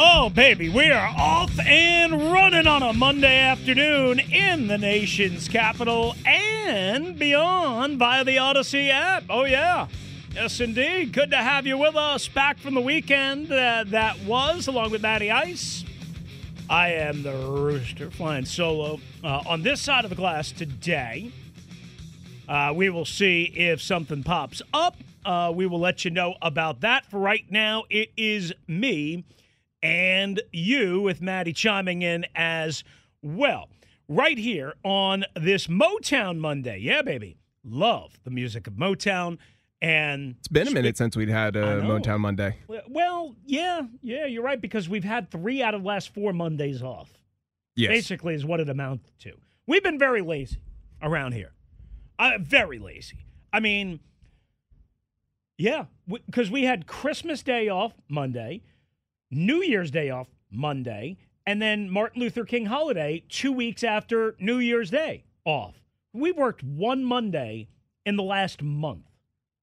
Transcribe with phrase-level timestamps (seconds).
[0.00, 6.14] Oh, baby, we are off and running on a Monday afternoon in the nation's capital
[6.24, 9.24] and beyond via the Audacy app.
[9.28, 9.88] Oh, yeah.
[10.32, 11.12] Yes, indeed.
[11.12, 15.02] Good to have you with us back from the weekend uh, that was, along with
[15.02, 15.84] Matty Ice.
[16.70, 21.32] I am the Rooster flying solo uh, on this side of the glass today.
[22.48, 24.94] Uh, we will see if something pops up.
[25.24, 27.04] Uh, we will let you know about that.
[27.06, 29.24] For right now, it is me
[29.82, 32.84] and you with Maddie chiming in as
[33.22, 33.68] well.
[34.08, 36.78] Right here on this Motown Monday.
[36.78, 37.36] Yeah, baby.
[37.64, 39.38] Love the music of Motown.
[39.80, 41.82] And It's been a minute since we'd had a.
[41.82, 42.56] Motown Monday.
[42.88, 46.82] well, yeah, yeah, you're right because we've had three out of the last four Mondays
[46.82, 47.10] off.
[47.76, 47.90] Yes.
[47.90, 49.34] Basically, is what it amounts to.
[49.68, 50.58] We've been very lazy
[51.00, 51.52] around here.
[52.18, 53.18] Uh, very lazy.
[53.52, 54.00] I mean,
[55.56, 58.62] yeah, because we had Christmas Day off Monday,
[59.30, 61.16] New Year's Day off Monday,
[61.46, 65.74] and then Martin Luther King holiday two weeks after New Year's Day off.
[66.12, 67.68] We worked one Monday
[68.06, 69.04] in the last month.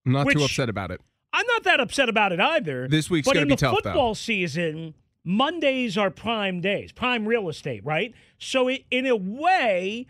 [0.05, 1.01] I'm not Which- too upset about it.
[1.33, 2.87] I'm not that upset about it either.
[2.87, 3.89] This week's but gonna in be the tough, though.
[3.89, 4.93] football season,
[5.25, 8.13] Mondays are prime days, prime real estate, right?
[8.37, 10.05] So it, in a way,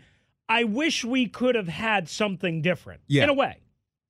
[0.48, 3.00] I wish we could have had something different.
[3.08, 3.24] Yeah.
[3.24, 3.56] In a way.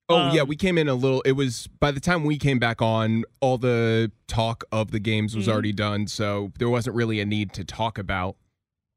[0.09, 1.21] Oh yeah, Um, we came in a little.
[1.23, 5.35] It was by the time we came back on, all the talk of the games
[5.35, 5.53] was Mhm.
[5.53, 8.37] already done, so there wasn't really a need to talk about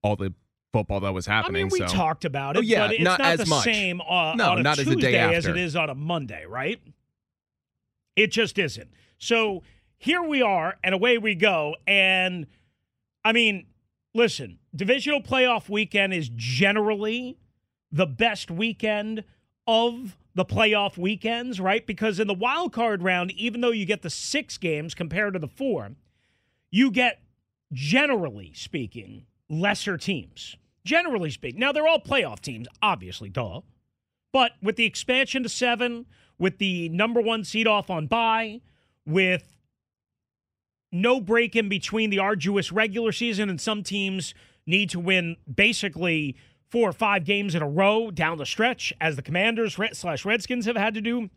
[0.03, 0.33] all the
[0.71, 1.63] football that was I happening.
[1.63, 1.87] mean, we so.
[1.87, 2.59] talked about it.
[2.59, 3.63] Oh, it, yeah, but it's not not, as the much.
[3.63, 5.95] same uh, No, on a not as a Tuesday day as it is on a
[5.95, 6.79] Monday, right?
[8.15, 8.89] It just isn't.
[9.17, 9.63] So
[9.97, 11.75] here we are, and away we go.
[11.87, 12.45] And
[13.25, 13.65] I mean,
[14.13, 17.37] listen, divisional playoff weekend is generally
[17.91, 19.23] the best weekend
[19.65, 21.85] of the playoff weekends, right?
[21.85, 25.39] Because in the wild card round, even though you get the six games compared to
[25.39, 25.91] the four,
[26.71, 27.21] you get,
[27.73, 30.55] generally speaking, lesser teams.
[30.85, 31.59] Generally speaking.
[31.59, 33.61] Now, they're all playoff teams, obviously, duh.
[34.31, 36.05] But with the expansion to seven,
[36.37, 38.61] with the number one seed off on bye,
[39.05, 39.57] with
[40.89, 44.33] no break in between the arduous regular season, and some teams
[44.65, 46.37] need to win basically
[46.69, 50.65] four or five games in a row down the stretch, as the Commanders slash Redskins
[50.65, 51.29] have had to do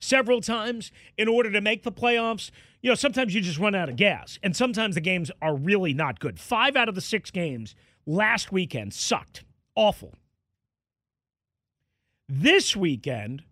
[0.00, 2.50] several times in order to make the playoffs.
[2.82, 5.92] You know, sometimes you just run out of gas, and sometimes the games are really
[5.92, 6.38] not good.
[6.38, 7.74] Five out of the six games
[8.06, 9.44] last weekend sucked.
[9.74, 10.14] Awful.
[12.28, 13.42] This weekend,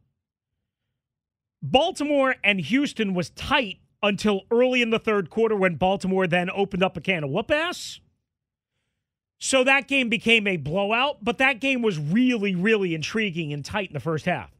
[1.62, 6.82] Baltimore and Houston was tight until early in the third quarter when Baltimore then opened
[6.82, 8.00] up a can of whoop ass.
[9.38, 13.88] So that game became a blowout, but that game was really, really intriguing and tight
[13.88, 14.50] in the first half.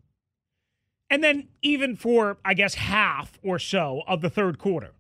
[1.09, 4.93] And then, even for, I guess, half or so of the third quarter,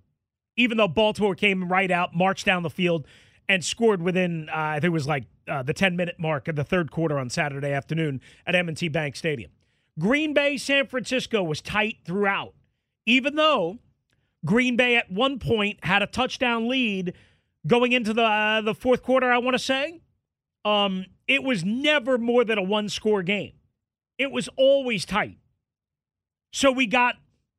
[0.56, 3.06] even though Baltimore came right out, marched down the field,
[3.48, 6.56] and scored within, uh, I think it was like uh, the 10 minute mark of
[6.56, 9.50] the third quarter on Saturday afternoon at M&T Bank Stadium.
[9.98, 12.54] Green Bay, San Francisco was tight throughout,
[13.04, 13.78] even though
[14.44, 17.14] Green Bay at one point had a touchdown lead
[17.66, 19.30] going into the uh, the fourth quarter.
[19.30, 20.00] I want to say,
[20.64, 23.52] um, it was never more than a one score game.
[24.18, 25.38] It was always tight.
[26.52, 27.16] So we got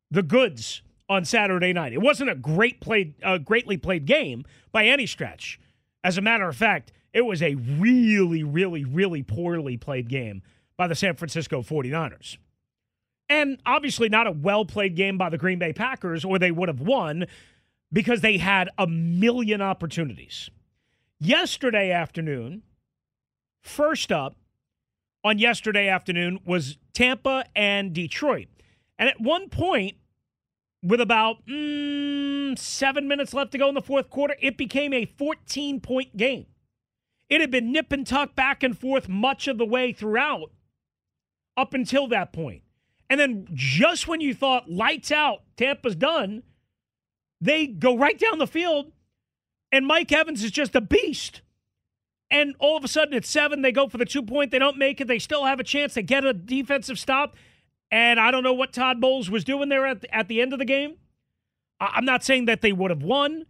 [0.09, 1.93] the goods on Saturday night.
[1.93, 5.59] It wasn't a great played, uh, greatly played game by any stretch.
[6.03, 10.41] As a matter of fact, it was a really, really, really poorly played game
[10.77, 12.37] by the San Francisco 49ers.
[13.29, 16.69] And obviously, not a well played game by the Green Bay Packers, or they would
[16.69, 17.27] have won
[17.91, 20.49] because they had a million opportunities.
[21.19, 22.63] Yesterday afternoon,
[23.61, 24.35] first up
[25.23, 28.47] on yesterday afternoon was Tampa and Detroit.
[28.99, 29.97] And at one point,
[30.83, 35.05] with about mm, seven minutes left to go in the fourth quarter, it became a
[35.05, 36.45] 14 point game.
[37.29, 40.51] It had been nip and tuck back and forth much of the way throughout
[41.57, 42.63] up until that point.
[43.09, 46.43] And then just when you thought lights out, Tampa's done,
[47.39, 48.91] they go right down the field,
[49.71, 51.41] and Mike Evans is just a beast.
[52.29, 54.51] And all of a sudden, at seven, they go for the two point.
[54.51, 55.07] They don't make it.
[55.07, 57.35] They still have a chance to get a defensive stop.
[57.89, 60.51] And I don't know what Todd Bowles was doing there at the, at the end
[60.51, 60.95] of the game.
[61.79, 63.45] I'm not saying that they would have won,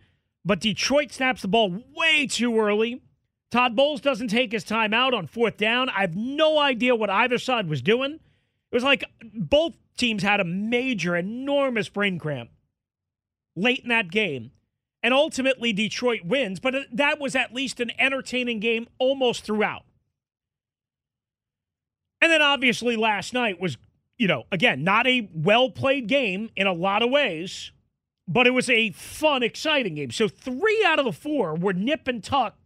[0.46, 3.02] but Detroit snaps the ball way too early.
[3.50, 5.90] Todd Bowles doesn't take his time out on fourth down.
[5.90, 8.16] I have no idea what either side was doing.
[8.16, 12.50] It was like both teams had a major, enormous brain cramp
[13.58, 14.52] late in that game.
[15.04, 19.84] And ultimately, Detroit wins, but uh, that was at least an entertaining game almost throughout.
[22.22, 23.78] And then obviously, last night was,
[24.18, 27.72] you know, again, not a well played game in a lot of ways,
[28.28, 30.12] but it was a fun, exciting game.
[30.12, 32.58] So three out of the four were nip and tuck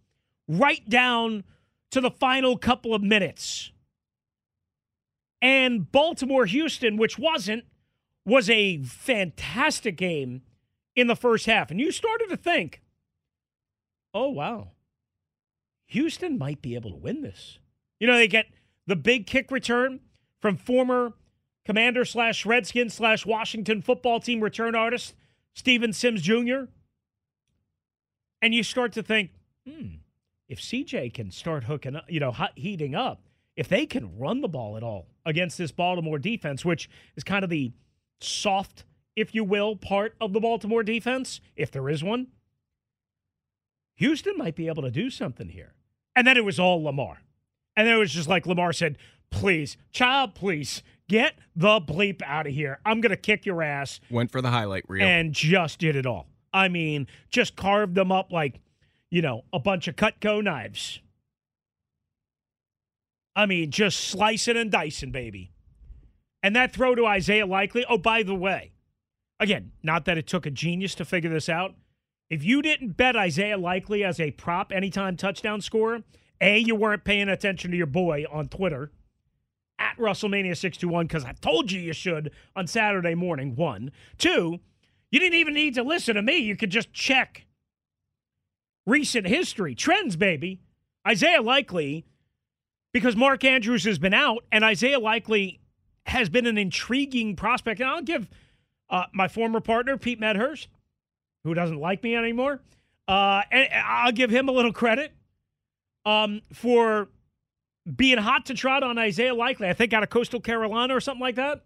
[0.48, 1.44] right down
[1.92, 3.72] to the final couple of minutes.
[5.42, 7.66] And Baltimore Houston, which wasn't,
[8.26, 10.44] was a fantastic game
[10.96, 11.72] in the first half.
[11.72, 12.82] And you started to think,
[14.14, 14.72] oh, wow,
[15.88, 17.60] Houston might be able to win this.
[18.00, 18.48] You know, they get
[18.88, 20.00] the big kick return
[20.42, 21.14] from former
[21.66, 25.14] commander slash Redskin slash Washington football team return artist,
[25.54, 26.64] Steven Sims Jr.
[28.42, 29.32] And you start to think,
[29.68, 29.96] hmm,
[30.50, 33.24] if CJ can start hooking up, you know, heating up,
[33.56, 37.44] if they can run the ball at all against this Baltimore defense, which is kind
[37.44, 37.72] of the
[38.20, 38.86] soft,
[39.16, 42.28] if you will, part of the Baltimore defense, if there is one,
[43.96, 45.74] Houston might be able to do something here.
[46.16, 47.22] And then it was all Lamar.
[47.76, 48.98] And then it was just like Lamar said,
[49.30, 52.80] please, child, please get the bleep out of here.
[52.86, 54.00] I'm going to kick your ass.
[54.10, 55.08] Went for the highlight reel.
[55.08, 56.28] And just did it all.
[56.54, 58.60] I mean, just carved them up like
[59.12, 61.02] you know, a bunch of Cutco knives.
[63.36, 65.52] I mean, just slicing and dicing, baby.
[66.42, 67.86] And that throw to Isaiah Likely.
[67.88, 68.71] Oh, by the way,
[69.42, 71.74] again, not that it took a genius to figure this out.
[72.30, 76.04] If you didn't bet Isaiah Likely as a prop anytime touchdown scorer,
[76.40, 78.92] A, you weren't paying attention to your boy on Twitter
[79.78, 83.56] at Russellmania621 because I told you you should on Saturday morning.
[83.56, 83.92] One.
[84.18, 84.60] Two,
[85.12, 86.38] you didn't even need to listen to me.
[86.38, 87.48] You could just check
[88.86, 89.76] recent history.
[89.76, 90.62] Trends, baby.
[91.06, 92.06] Isaiah Likely,
[92.94, 95.60] because Mark Andrews has been out, and Isaiah Likely
[96.06, 97.82] has been an intriguing prospect.
[97.82, 98.30] And I'll give
[98.92, 100.68] uh, my former partner, Pete Medhurst,
[101.44, 102.62] who doesn't like me anymore,
[103.08, 105.14] uh, and I'll give him a little credit
[106.06, 107.10] um, for
[107.96, 109.68] being hot to trot on Isaiah Likely.
[109.68, 111.64] I think out of Coastal Carolina or something like that.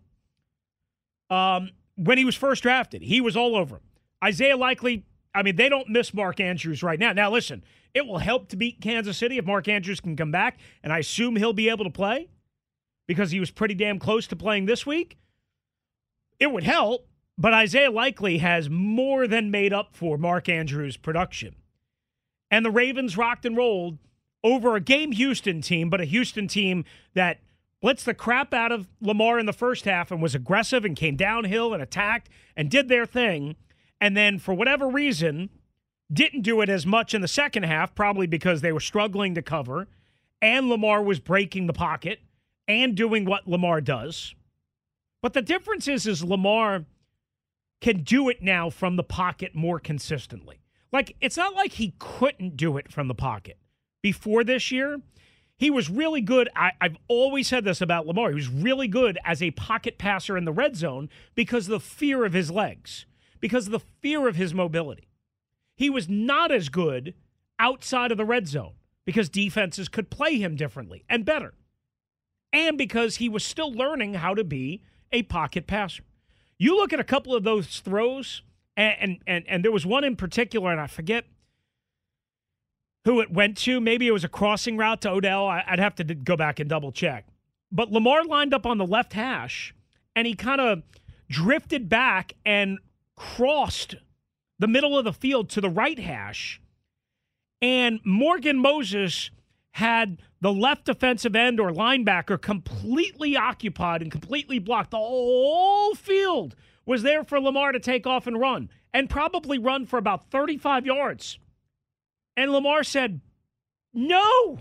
[1.29, 3.81] Um, when he was first drafted, he was all over him.
[4.23, 5.03] Isaiah Likely
[5.35, 7.11] I mean, they don't miss Mark Andrews right now.
[7.11, 7.61] Now, listen,
[7.93, 10.99] it will help to beat Kansas City if Mark Andrews can come back, and I
[10.99, 12.29] assume he'll be able to play
[13.05, 15.17] because he was pretty damn close to playing this week.
[16.39, 21.55] It would help, but Isaiah Likely has more than made up for Mark Andrews' production.
[22.49, 23.97] And the Ravens rocked and rolled
[24.43, 27.39] over a game Houston team, but a Houston team that
[27.83, 31.15] blitzed the crap out of Lamar in the first half and was aggressive and came
[31.15, 33.55] downhill and attacked and did their thing
[34.01, 35.49] and then for whatever reason
[36.11, 39.41] didn't do it as much in the second half, probably because they were struggling to
[39.41, 39.87] cover,
[40.41, 42.19] and Lamar was breaking the pocket
[42.67, 44.35] and doing what Lamar does.
[45.21, 46.85] But the difference is, is Lamar
[47.81, 50.61] can do it now from the pocket more consistently.
[50.91, 53.57] Like it's not like he couldn't do it from the pocket
[54.01, 55.01] before this year.
[55.57, 56.49] He was really good.
[56.55, 58.29] I, have always said this about Lamar.
[58.29, 61.79] He was really good as a pocket passer in the red zone because of the
[61.79, 63.05] fear of his legs
[63.39, 65.07] because of the fear of his mobility.
[65.75, 67.13] He was not as good
[67.59, 68.73] outside of the red zone
[69.05, 71.53] because defenses could play him differently and better.
[72.51, 76.03] And because he was still learning how to be a pocket passer.
[76.57, 78.41] You look at a couple of those throws,
[78.77, 81.25] and, and, and, there was one in particular, and I forget
[83.05, 83.79] who it went to.
[83.79, 85.47] Maybe it was a crossing route to Odell.
[85.47, 87.25] I'd have to go back and double check.
[87.71, 89.73] But Lamar lined up on the left hash,
[90.15, 90.83] and he kind of
[91.29, 92.79] drifted back and
[93.15, 93.95] crossed
[94.59, 96.61] the middle of the field to the right hash,
[97.61, 99.29] and Morgan Moses
[99.75, 104.91] had the left defensive end or linebacker completely occupied and completely blocked.
[104.91, 106.55] The whole field
[106.85, 110.85] was there for Lamar to take off and run, and probably run for about 35
[110.85, 111.39] yards.
[112.37, 113.19] And Lamar said,
[113.93, 114.59] No,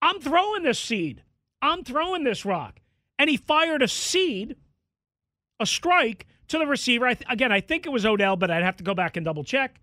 [0.00, 1.24] I'm throwing this seed.
[1.60, 2.78] I'm throwing this rock.
[3.18, 4.54] And he fired a seed,
[5.58, 7.04] a strike to the receiver.
[7.04, 9.24] I th- again, I think it was Odell, but I'd have to go back and
[9.24, 9.80] double check.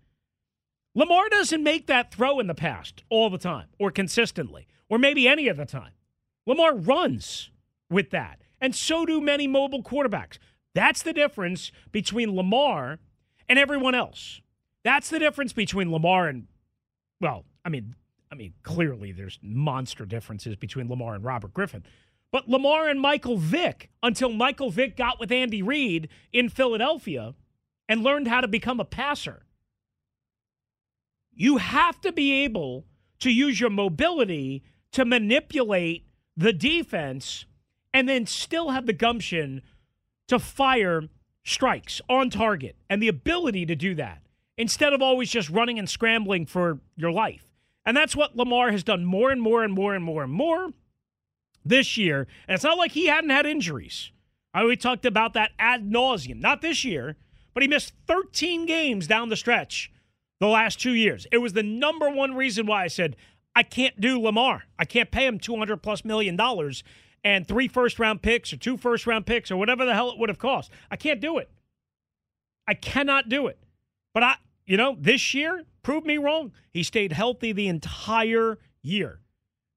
[0.96, 5.28] Lamar doesn't make that throw in the past all the time or consistently or maybe
[5.28, 5.92] any of the time.
[6.46, 7.50] Lamar runs
[7.90, 8.40] with that.
[8.62, 10.38] And so do many mobile quarterbacks.
[10.74, 12.98] That's the difference between Lamar
[13.46, 14.40] and everyone else.
[14.84, 16.46] That's the difference between Lamar and
[17.20, 17.94] well, I mean,
[18.32, 21.84] I mean, clearly there's monster differences between Lamar and Robert Griffin.
[22.32, 27.34] But Lamar and Michael Vick, until Michael Vick got with Andy Reid in Philadelphia
[27.86, 29.45] and learned how to become a passer.
[31.36, 32.86] You have to be able
[33.20, 37.44] to use your mobility to manipulate the defense
[37.92, 39.62] and then still have the gumption
[40.28, 41.04] to fire
[41.44, 44.22] strikes on target and the ability to do that
[44.58, 47.44] instead of always just running and scrambling for your life.
[47.84, 50.70] And that's what Lamar has done more and more and more and more and more
[51.64, 52.26] this year.
[52.48, 54.10] And it's not like he hadn't had injuries.
[54.52, 56.40] I we talked about that ad nauseum.
[56.40, 57.16] Not this year,
[57.52, 59.92] but he missed 13 games down the stretch
[60.40, 61.26] the last two years.
[61.32, 63.16] It was the number one reason why I said
[63.54, 64.64] I can't do Lamar.
[64.78, 66.84] I can't pay him 200 plus million dollars
[67.24, 70.18] and three first round picks or two first round picks or whatever the hell it
[70.18, 70.70] would have cost.
[70.90, 71.50] I can't do it.
[72.68, 73.58] I cannot do it.
[74.12, 76.52] But I, you know, this year proved me wrong.
[76.70, 79.20] He stayed healthy the entire year.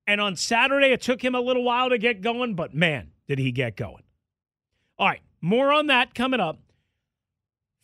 [0.07, 3.37] And on Saturday, it took him a little while to get going, but man, did
[3.37, 4.03] he get going.
[4.97, 6.59] All right, more on that coming up.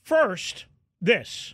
[0.01, 0.65] First,
[0.99, 1.53] this.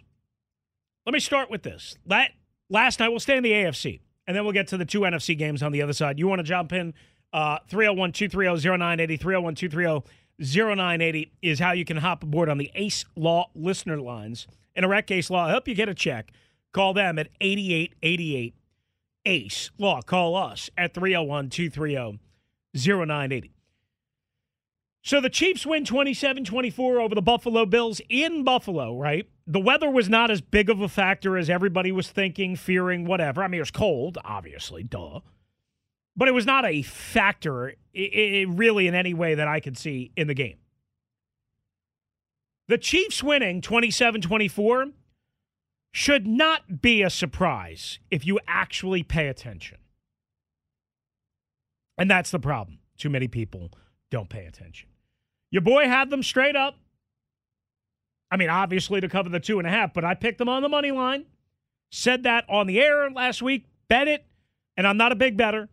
[1.05, 1.97] Let me start with this.
[2.05, 2.31] That,
[2.69, 5.37] last night, we'll stay in the AFC, and then we'll get to the two NFC
[5.37, 6.19] games on the other side.
[6.19, 6.93] You want to jump in?
[7.33, 9.17] Uh, 301 230 0980.
[9.17, 14.47] 301 230 0980 is how you can hop aboard on the Ace Law listener lines.
[14.75, 16.31] And Iraq Ace Law, help you get a check.
[16.71, 18.55] Call them at 8888
[19.25, 20.01] ACE Law.
[20.01, 22.19] Call us at 301 230
[22.73, 23.51] 0980.
[25.03, 29.27] So the Chiefs win 27 24 over the Buffalo Bills in Buffalo, right?
[29.51, 33.43] The weather was not as big of a factor as everybody was thinking, fearing, whatever.
[33.43, 35.19] I mean, it was cold, obviously, duh.
[36.15, 39.77] But it was not a factor, it, it, really, in any way that I could
[39.77, 40.55] see in the game.
[42.69, 44.85] The Chiefs winning 27 24
[45.91, 49.79] should not be a surprise if you actually pay attention.
[51.97, 52.79] And that's the problem.
[52.97, 53.69] Too many people
[54.11, 54.87] don't pay attention.
[55.49, 56.77] Your boy had them straight up.
[58.31, 60.61] I mean, obviously to cover the two and a half, but I picked them on
[60.61, 61.25] the money line.
[61.91, 64.25] Said that on the air last week, bet it,
[64.77, 65.67] and I'm not a big better.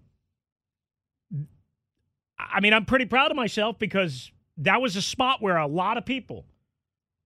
[2.38, 5.96] I mean, I'm pretty proud of myself because that was a spot where a lot
[5.96, 6.44] of people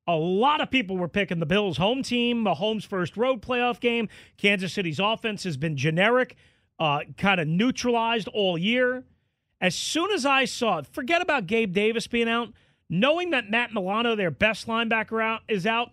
[0.07, 3.81] a lot of people were picking the Bills' home team, the home's first road playoff
[3.81, 4.09] game.
[4.37, 6.37] Kansas City's offense has been generic,
[6.79, 9.05] uh, kind of neutralized all year.
[9.61, 12.53] As soon as I saw it, forget about Gabe Davis being out,
[12.93, 15.93] knowing that Matt Milano, their best linebacker, out is out.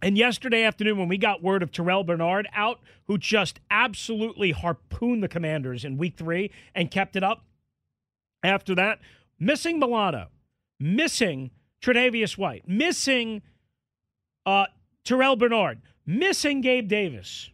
[0.00, 2.78] And yesterday afternoon, when we got word of Terrell Bernard out,
[3.08, 7.44] who just absolutely harpooned the Commanders in week three and kept it up
[8.44, 9.00] after that,
[9.40, 10.28] missing Milano,
[10.78, 11.50] missing
[11.82, 13.42] Tre'Davious White, missing
[14.46, 14.66] uh,
[15.04, 17.50] Terrell Bernard, missing Gabe Davis.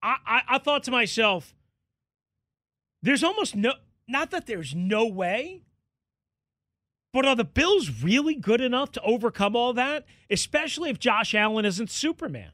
[0.00, 1.56] I, I, I thought to myself,
[3.02, 3.72] there's almost no,
[4.06, 5.62] not that there's no way,
[7.12, 11.64] but are the Bills really good enough to overcome all that, especially if Josh Allen
[11.64, 12.52] isn't Superman?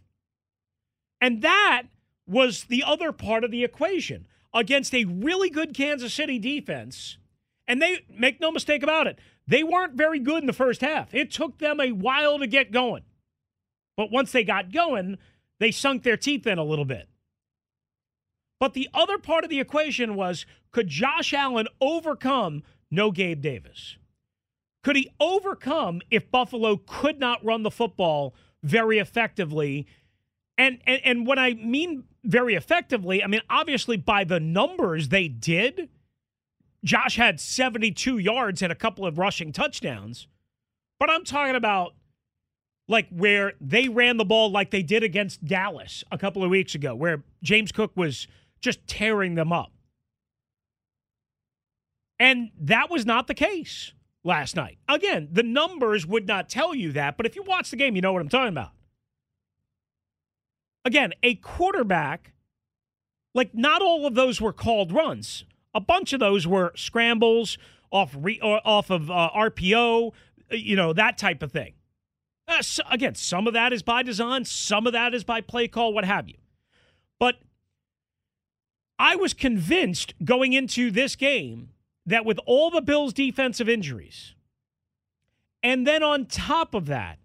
[1.21, 1.85] And that
[2.27, 7.19] was the other part of the equation against a really good Kansas City defense.
[7.69, 11.15] And they make no mistake about it, they weren't very good in the first half.
[11.15, 13.03] It took them a while to get going.
[13.97, 15.19] But once they got going,
[15.59, 17.09] they sunk their teeth in a little bit.
[18.59, 23.97] But the other part of the equation was could Josh Allen overcome no Gabe Davis?
[24.87, 29.85] Could he overcome if Buffalo could not run the football very effectively?
[30.57, 35.27] And, and, and what I mean very effectively, I mean, obviously by the numbers they
[35.27, 35.89] did,
[36.85, 40.29] Josh had 72 yards and a couple of rushing touchdowns.
[41.01, 41.95] But I'm talking about
[42.87, 46.77] like where they ran the ball like they did against Dallas a couple of weeks
[46.77, 48.29] ago, where James Cook was
[48.61, 49.73] just tearing them up.
[52.21, 53.93] And that was not the case
[54.27, 54.77] last night.
[54.89, 58.03] Again, the numbers would not tell you that, but if you watch the game, you
[58.03, 58.73] know what I'm talking about.
[60.85, 62.33] Again, a quarterback
[63.35, 65.45] Like, not all of those were called runs.
[65.75, 67.59] A bunch of those were scrambles
[67.91, 70.13] off re, or off of uh, RPO,
[70.51, 71.75] you know, that type of thing.
[72.49, 75.69] Uh, so, again, some of that is by design, some of that is by play
[75.69, 76.37] call, what have you.
[77.19, 77.37] But
[78.99, 81.71] I was convinced going into this game
[82.07, 84.35] that with all the Bills' defensive injuries,
[85.63, 87.19] and then on top of that,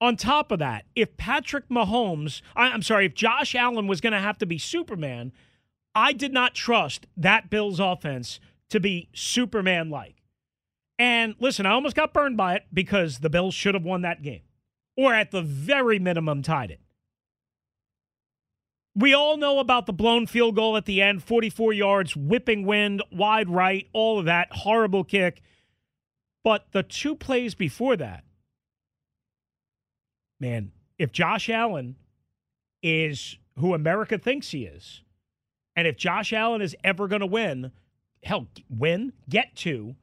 [0.00, 4.12] on top of that, if Patrick Mahomes, I, I'm sorry, if Josh Allen was going
[4.12, 5.32] to have to be Superman,
[5.94, 10.22] I did not trust that Bills offense to be Superman like.
[10.98, 14.22] And listen, I almost got burned by it because the Bills should have won that
[14.22, 14.42] game,
[14.96, 16.80] or at the very minimum, tied it.
[18.94, 23.02] We all know about the blown field goal at the end 44 yards, whipping wind,
[23.12, 25.42] wide right, all of that, horrible kick.
[26.42, 28.24] But the two plays before that,
[30.40, 31.96] man, if Josh Allen
[32.82, 35.02] is who America thinks he is,
[35.76, 37.72] and if Josh Allen is ever going to win,
[38.22, 39.94] hell, win, get to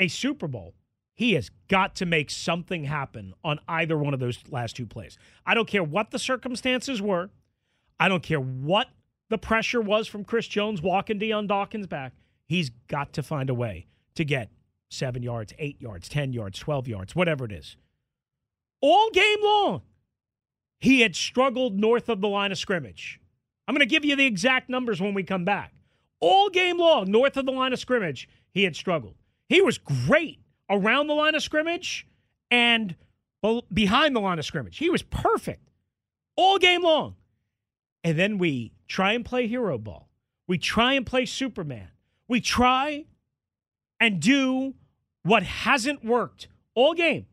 [0.00, 0.74] a Super Bowl,
[1.14, 5.18] he has got to make something happen on either one of those last two plays.
[5.46, 7.30] I don't care what the circumstances were.
[8.02, 8.88] I don't care what
[9.30, 12.14] the pressure was from Chris Jones walking Dion Dawkins back.
[12.48, 14.50] He's got to find a way to get
[14.90, 17.76] seven yards, eight yards, 10 yards, 12 yards, whatever it is.
[18.80, 19.82] All game long,
[20.80, 23.20] he had struggled north of the line of scrimmage.
[23.68, 25.72] I'm going to give you the exact numbers when we come back.
[26.18, 29.14] All game long, north of the line of scrimmage, he had struggled.
[29.48, 32.08] He was great around the line of scrimmage
[32.50, 32.96] and
[33.72, 34.78] behind the line of scrimmage.
[34.78, 35.70] He was perfect
[36.34, 37.14] all game long.
[38.04, 40.08] And then we try and play hero ball.
[40.46, 41.88] We try and play Superman.
[42.28, 43.04] We try
[44.00, 44.74] and do
[45.22, 47.26] what hasn't worked all game.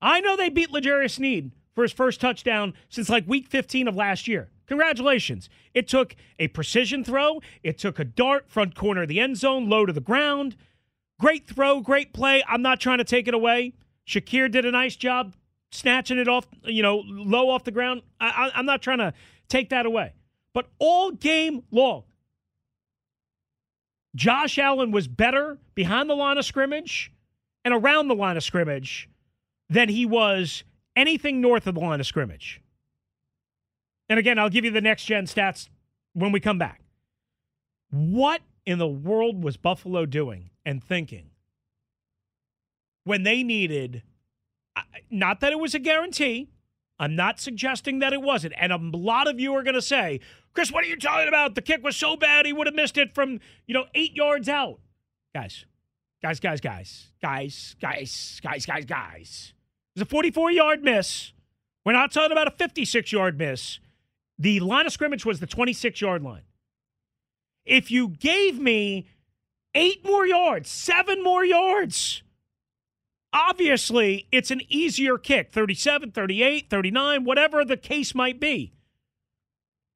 [0.00, 3.96] I know they beat L'Jarius Sneed for his first touchdown since like week 15 of
[3.96, 4.50] last year.
[4.66, 5.48] Congratulations.
[5.74, 9.68] It took a precision throw, it took a dart, front corner of the end zone,
[9.68, 10.56] low to the ground.
[11.18, 12.42] Great throw, great play.
[12.48, 13.74] I'm not trying to take it away.
[14.06, 15.34] Shakir did a nice job
[15.72, 18.02] snatching it off, you know, low off the ground.
[18.20, 19.12] I, am not trying to
[19.50, 20.14] take that away.
[20.54, 22.04] But all game long,
[24.16, 27.12] Josh Allen was better behind the line of scrimmage
[27.64, 29.08] and around the line of scrimmage
[29.68, 30.64] than he was
[30.96, 32.60] anything north of the line of scrimmage.
[34.08, 35.68] And again, I'll give you the next gen stats
[36.14, 36.80] when we come back.
[37.90, 41.30] What in the world was Buffalo doing and thinking
[43.04, 44.02] when they needed,
[45.10, 46.48] not that it was a guarantee,
[47.00, 48.52] I'm not suggesting that it wasn't.
[48.58, 50.20] And a lot of you are going to say,
[50.52, 51.54] Chris, what are you talking about?
[51.54, 54.50] The kick was so bad he would have missed it from, you know, eight yards
[54.50, 54.80] out.
[55.34, 55.64] Guys,
[56.22, 59.54] guys, guys, guys, guys, guys, guys, guys, guys.
[59.96, 61.32] It was a 44 yard miss.
[61.86, 63.80] We're not talking about a 56 yard miss.
[64.38, 66.42] The line of scrimmage was the 26 yard line.
[67.64, 69.06] If you gave me
[69.74, 72.22] eight more yards, seven more yards,
[73.32, 78.72] obviously it's an easier kick 37, 38, 39, whatever the case might be.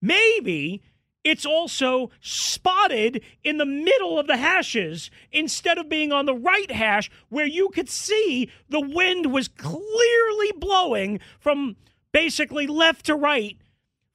[0.01, 0.83] Maybe
[1.25, 6.71] it's also spotted in the middle of the hashes instead of being on the right
[6.71, 11.77] hash where you could see the wind was clearly blowing from
[12.13, 13.57] basically left to right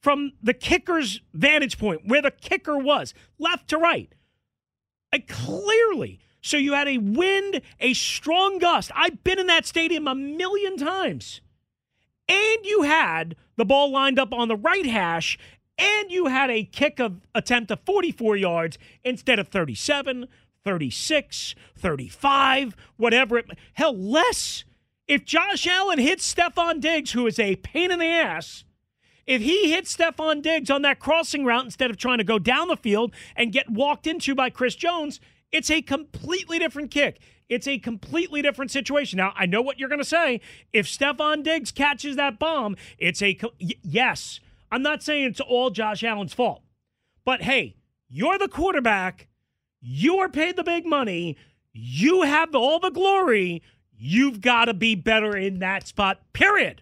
[0.01, 4.13] from the kicker's vantage point where the kicker was left to right.
[5.11, 6.19] And clearly.
[6.41, 8.91] So you had a wind, a strong gust.
[8.95, 11.41] I've been in that stadium a million times.
[12.27, 15.37] And you had the ball lined up on the right hash
[15.79, 20.27] and you had a kick of attempt of 44 yards instead of 37,
[20.63, 24.65] 36, 35, whatever it hell less.
[25.07, 28.63] If Josh Allen hits Stefon Diggs, who is a pain in the ass,
[29.25, 32.67] if he hits Stefon Diggs on that crossing route instead of trying to go down
[32.67, 35.19] the field and get walked into by Chris Jones,
[35.51, 37.19] it's a completely different kick.
[37.47, 39.17] It's a completely different situation.
[39.17, 40.39] Now, I know what you're going to say.
[40.71, 44.39] If Stefon Diggs catches that bomb, it's a yes
[44.71, 46.61] I'm not saying it's all Josh Allen's fault.
[47.25, 47.75] But hey,
[48.07, 49.27] you're the quarterback.
[49.81, 51.37] You are paid the big money.
[51.71, 53.61] You have all the glory.
[53.91, 56.81] You've got to be better in that spot, period.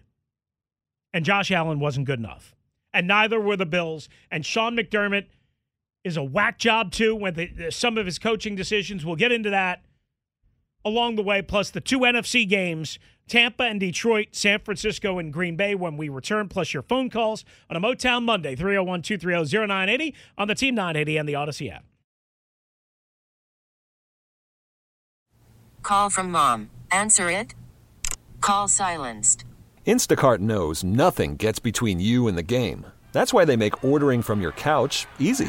[1.12, 2.54] And Josh Allen wasn't good enough.
[2.92, 4.08] And neither were the Bills.
[4.30, 5.26] And Sean McDermott
[6.08, 9.04] is a whack job, too, when the, some of his coaching decisions.
[9.04, 9.84] We'll get into that
[10.84, 15.54] along the way, plus the two NFC games Tampa and Detroit, San Francisco and Green
[15.54, 20.14] Bay when we return, plus your phone calls on a Motown Monday, 301 230 0980
[20.36, 21.84] on the Team 980 and the Audacy app.
[25.82, 26.70] Call from mom.
[26.90, 27.54] Answer it.
[28.40, 29.44] Call silenced.
[29.86, 32.86] Instacart knows nothing gets between you and the game.
[33.12, 35.48] That's why they make ordering from your couch easy.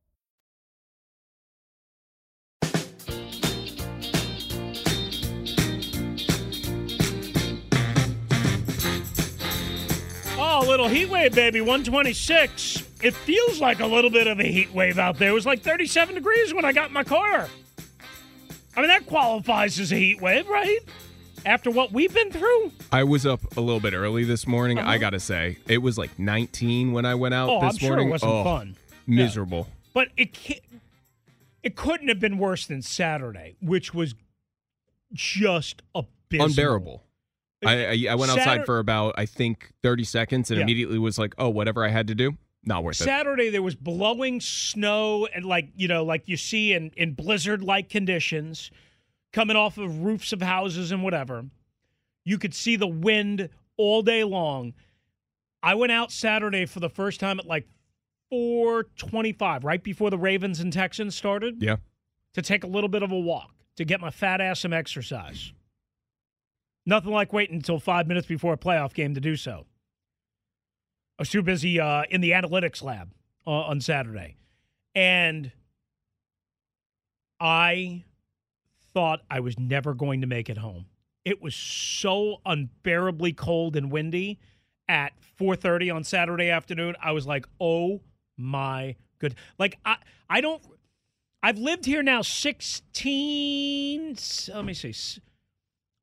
[10.81, 11.61] Little heat wave, baby.
[11.61, 12.83] 126.
[13.03, 15.29] It feels like a little bit of a heat wave out there.
[15.29, 17.47] It was like 37 degrees when I got in my car.
[18.75, 20.79] I mean, that qualifies as a heat wave, right?
[21.45, 22.71] After what we've been through?
[22.91, 24.79] I was up a little bit early this morning.
[24.79, 24.89] Uh-huh.
[24.89, 27.99] I gotta say, it was like 19 when I went out Oh, this I'm sure
[27.99, 28.75] it wasn't Oh, fun.
[29.07, 29.67] Miserable.
[29.93, 30.61] But it ca-
[31.63, 34.15] it couldn't have been worse than Saturday, which was
[35.13, 36.47] just abysmal.
[36.47, 37.03] Unbearable.
[37.65, 40.63] I, I I went outside for about I think 30 seconds and Yeah.
[40.63, 43.03] immediately was like, oh, whatever I had to do, not worth it.
[43.05, 47.61] Saturday there was blowing snow and like you know like you see in in blizzard
[47.63, 48.71] like conditions
[49.33, 51.45] coming off of roofs of houses and whatever.
[52.25, 54.73] You could see the wind all day long.
[55.63, 57.67] I went out Saturday for the first time at like
[58.31, 61.77] 4:25 right before the Ravens and Texans started Yeah.
[62.33, 65.53] to take a little bit of a walk to get my fat ass some exercise.
[66.85, 69.65] Nothing like waiting until 5 minutes before a playoff game to do so.
[71.19, 73.13] I was too busy uh, in the analytics lab
[73.45, 74.37] uh, on Saturday.
[74.95, 75.51] And
[77.39, 78.03] I
[78.93, 80.85] thought I was never going to make it home.
[81.23, 84.39] It was so unbearably cold and windy
[84.87, 86.95] at 4:30 on Saturday afternoon.
[87.01, 88.01] I was like, "Oh
[88.37, 89.97] my good." Like I
[90.29, 90.63] I don't
[91.43, 94.17] I've lived here now 16
[94.53, 94.93] let me see.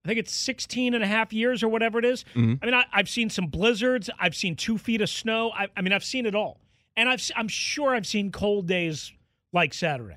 [0.08, 2.24] I think it's 16 and a half years or whatever it is.
[2.34, 2.58] Mhm.
[2.62, 4.08] I mean, I, I've seen some blizzards.
[4.18, 5.50] I've seen two feet of snow.
[5.50, 6.62] I, I mean, I've seen it all.
[6.96, 9.12] And I've, I'm sure I've seen cold days
[9.52, 10.16] like Saturday.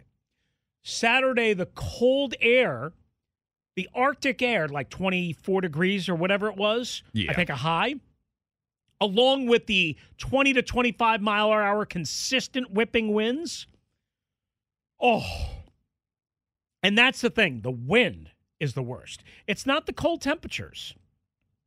[0.81, 2.93] Saturday, the cold air,
[3.75, 7.29] the Arctic air, like 24 degrees or whatever it was, Yeah.
[7.29, 7.95] I think a high,
[9.01, 13.67] along with the 20 to 25 mile per hour consistent whipping winds.
[15.01, 15.49] Oh.
[16.81, 18.30] And that's the thing the wind
[18.61, 19.23] is the worst.
[19.47, 20.93] It's not the cold temperatures.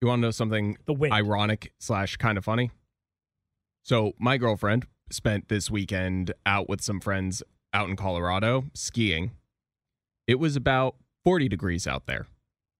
[0.00, 1.12] You want to know something The wind.
[1.12, 2.70] ironic slash kind of funny?
[3.82, 9.32] So my girlfriend spent this weekend out with some friends out in Colorado skiing.
[10.26, 12.26] It was about 40 degrees out there.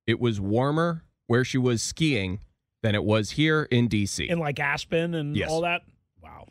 [0.07, 2.41] It was warmer where she was skiing
[2.83, 4.27] than it was here in DC.
[4.29, 5.51] in like Aspen and Yes.
[5.51, 5.83] all that.
[6.23, 6.47] Wow.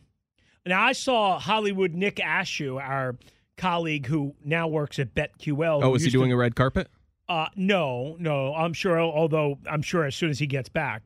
[0.66, 3.16] Now I saw Hollywood Nick Ashooh, our
[3.58, 5.84] colleague who now works at BetQL.
[5.84, 6.90] oh, is he used to- doing a red carpet?
[7.30, 8.54] Uh, no, no.
[8.54, 9.00] I'm sure.
[9.00, 11.02] Although I'm sure as soon as he gets back,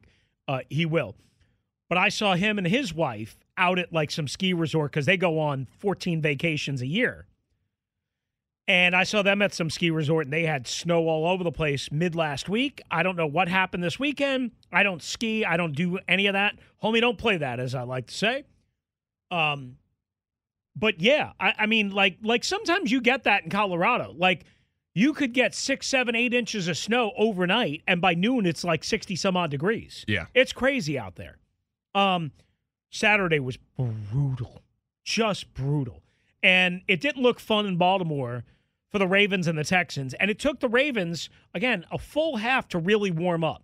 [0.47, 1.15] uh, he will.
[1.89, 5.17] But I saw him and his wife out at like some ski resort because they
[5.17, 7.27] go on 14 vacations a year.
[8.69, 11.53] And I saw them at some ski resort and they had snow all over the
[11.53, 12.81] place mid last week.
[12.91, 14.51] I don't know what happened this weekend.
[14.73, 15.45] I don't ski.
[15.45, 16.55] I don't do any of that.
[16.83, 18.43] Homie, don't play that, as I like to say.
[19.31, 19.77] Um,
[20.75, 24.13] but yeah, I, I mean, like, like sometimes you get that in Colorado.
[24.17, 24.43] Like,
[24.97, 28.83] you could get six, seven, eight inches of snow overnight, and by noon it's like
[28.83, 30.03] sixty some odd degrees.
[30.07, 30.25] Yeah.
[30.33, 31.37] It's crazy out there.
[31.93, 32.31] Um,
[32.89, 34.63] Saturday was brutal,
[35.03, 36.01] just brutal,
[36.41, 38.43] and it didn't look fun in Baltimore
[38.89, 40.15] for the Ravens and the Texans.
[40.15, 43.63] And it took the Ravens again a full half to really warm up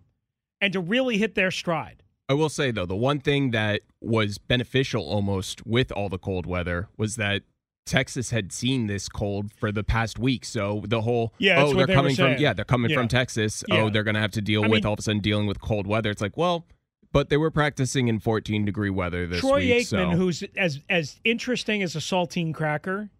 [0.60, 2.04] and to really hit their stride.
[2.28, 6.46] I will say though, the one thing that was beneficial almost with all the cold
[6.46, 7.42] weather was that
[7.86, 11.86] Texas had seen this cold for the past week, so the whole Yeah, oh they're
[11.86, 12.96] they coming from yeah they're coming Yeah.
[12.98, 13.82] from Texas Yeah.
[13.82, 15.60] oh they're gonna have to deal I with mean- all of a sudden dealing with
[15.60, 16.10] cold weather.
[16.10, 16.66] It's like well,
[17.12, 19.82] but they were practicing in 14 degree weather this Troy week.
[19.86, 20.16] Aikman, so.
[20.16, 23.10] who's as as interesting as a saltine cracker,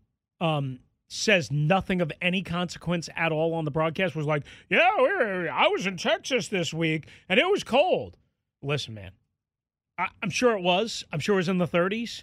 [0.41, 4.17] um, says nothing of any consequence at all on the broadcast.
[4.17, 4.81] Was like, yeah,
[5.53, 8.17] I was in Texas this week and it was cold.
[8.63, 9.13] Listen, man,
[9.99, 11.05] I, I'm sure it was.
[11.13, 12.23] I'm sure it was in the 30s.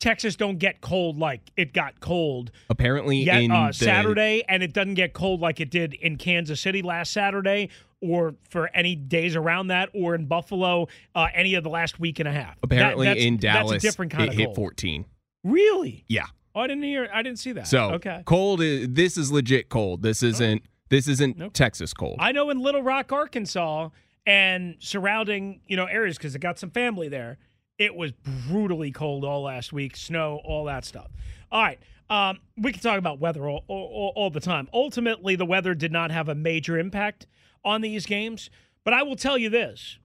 [0.00, 4.62] Texas don't get cold like it got cold apparently yet, in uh, the- Saturday, and
[4.62, 7.68] it doesn't get cold like it did in Kansas City last Saturday,
[8.00, 12.18] or for any days around that, or in Buffalo uh, any of the last week
[12.18, 12.56] and a half.
[12.62, 14.56] Apparently that's- in Dallas different kind it of hit cold.
[14.56, 15.04] 14.
[15.44, 16.04] Really?
[16.08, 16.24] Yeah.
[16.54, 17.08] Oh, I didn't hear.
[17.12, 17.68] I didn't see that.
[17.68, 18.22] So okay.
[18.24, 20.02] cold is this is legit cold.
[20.02, 22.16] This isn't this isn't Texas cold.
[22.18, 23.90] I know in Little Rock, Arkansas,
[24.26, 27.38] and surrounding you know areas because I got some family there.
[27.80, 31.10] It was brutally cold all last week, snow, all that stuff.
[31.50, 31.78] All right,
[32.10, 34.68] um, we can talk about weather all, all, all the time.
[34.74, 37.26] Ultimately, the weather did not have a major impact
[37.64, 38.50] on these games,
[38.84, 39.96] but I will tell you this: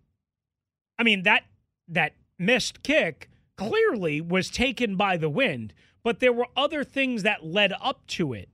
[0.97, 1.43] I mean that
[1.89, 7.45] that missed kick clearly was taken by the wind, but there were other things that
[7.45, 8.47] led up to it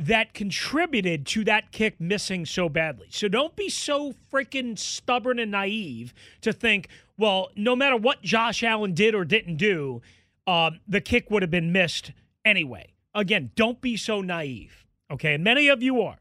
[0.00, 3.06] that contributed to that kick missing so badly.
[3.10, 6.88] So don't be so freaking stubborn and naive to think,
[7.20, 10.00] well, no matter what Josh Allen did or didn't do,
[10.46, 12.12] um, the kick would have been missed
[12.46, 12.94] anyway.
[13.14, 14.86] Again, don't be so naive.
[15.12, 16.16] Okay, and many of you are.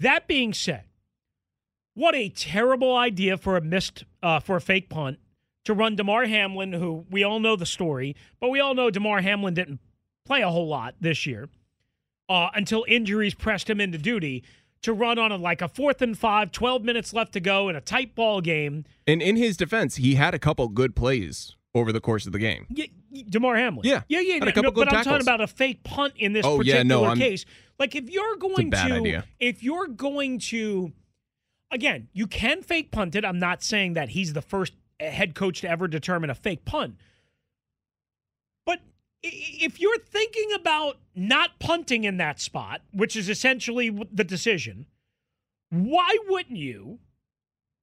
[0.00, 0.84] That being said,
[1.92, 5.18] what a terrible idea for a missed uh, for a fake punt
[5.66, 9.20] to run Damar Hamlin, who we all know the story, but we all know Damar
[9.20, 9.80] Hamlin didn't
[10.24, 11.50] play a whole lot this year
[12.28, 14.42] uh, until injuries pressed him into duty
[14.82, 17.76] to run on a, like a fourth and five, 12 minutes left to go in
[17.76, 18.84] a tight ball game.
[19.06, 22.38] And in his defense, he had a couple good plays over the course of the
[22.38, 22.66] game.
[22.70, 23.86] Y- y- Damar Hamlin.
[23.88, 24.02] Yeah.
[24.08, 24.38] Yeah, yeah.
[24.38, 27.14] No, but good I'm talking about a fake punt in this Oh, yeah, particular no,
[27.16, 27.44] case.
[27.78, 29.24] Like if you're going to idea.
[29.38, 30.92] if you're going to
[31.70, 33.24] again, you can fake punt it.
[33.24, 36.96] I'm not saying that he's the first head coach to ever determine a fake punt.
[39.22, 44.86] If you're thinking about not punting in that spot, which is essentially the decision,
[45.70, 47.00] why wouldn't you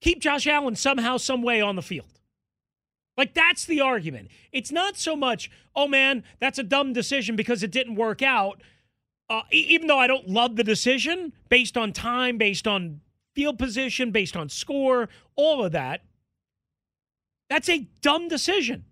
[0.02, 2.20] keep Josh Allen somehow, some way on the field?
[3.18, 4.30] Like that's the argument.
[4.52, 8.62] It's not so much, oh man, that's a dumb decision because it didn't work out.
[9.30, 13.02] Uh, even though I don't love the decision based on time, based on
[13.34, 16.02] field position, based on score, all of that.
[17.50, 18.86] That's a dumb decision.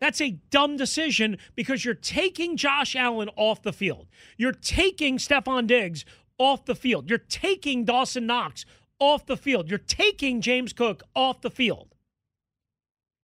[0.00, 4.06] That's a dumb decision because you're taking Josh Allen off the field.
[4.38, 6.04] You're taking Stefon Diggs
[6.38, 7.10] off the field.
[7.10, 8.64] You're taking Dawson Knox
[8.98, 9.68] off the field.
[9.68, 11.94] You're taking James Cook off the field.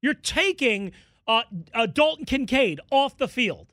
[0.02, 0.92] You're taking
[1.26, 1.42] uh,
[1.74, 3.72] uh, Dalton Kincaid off the field.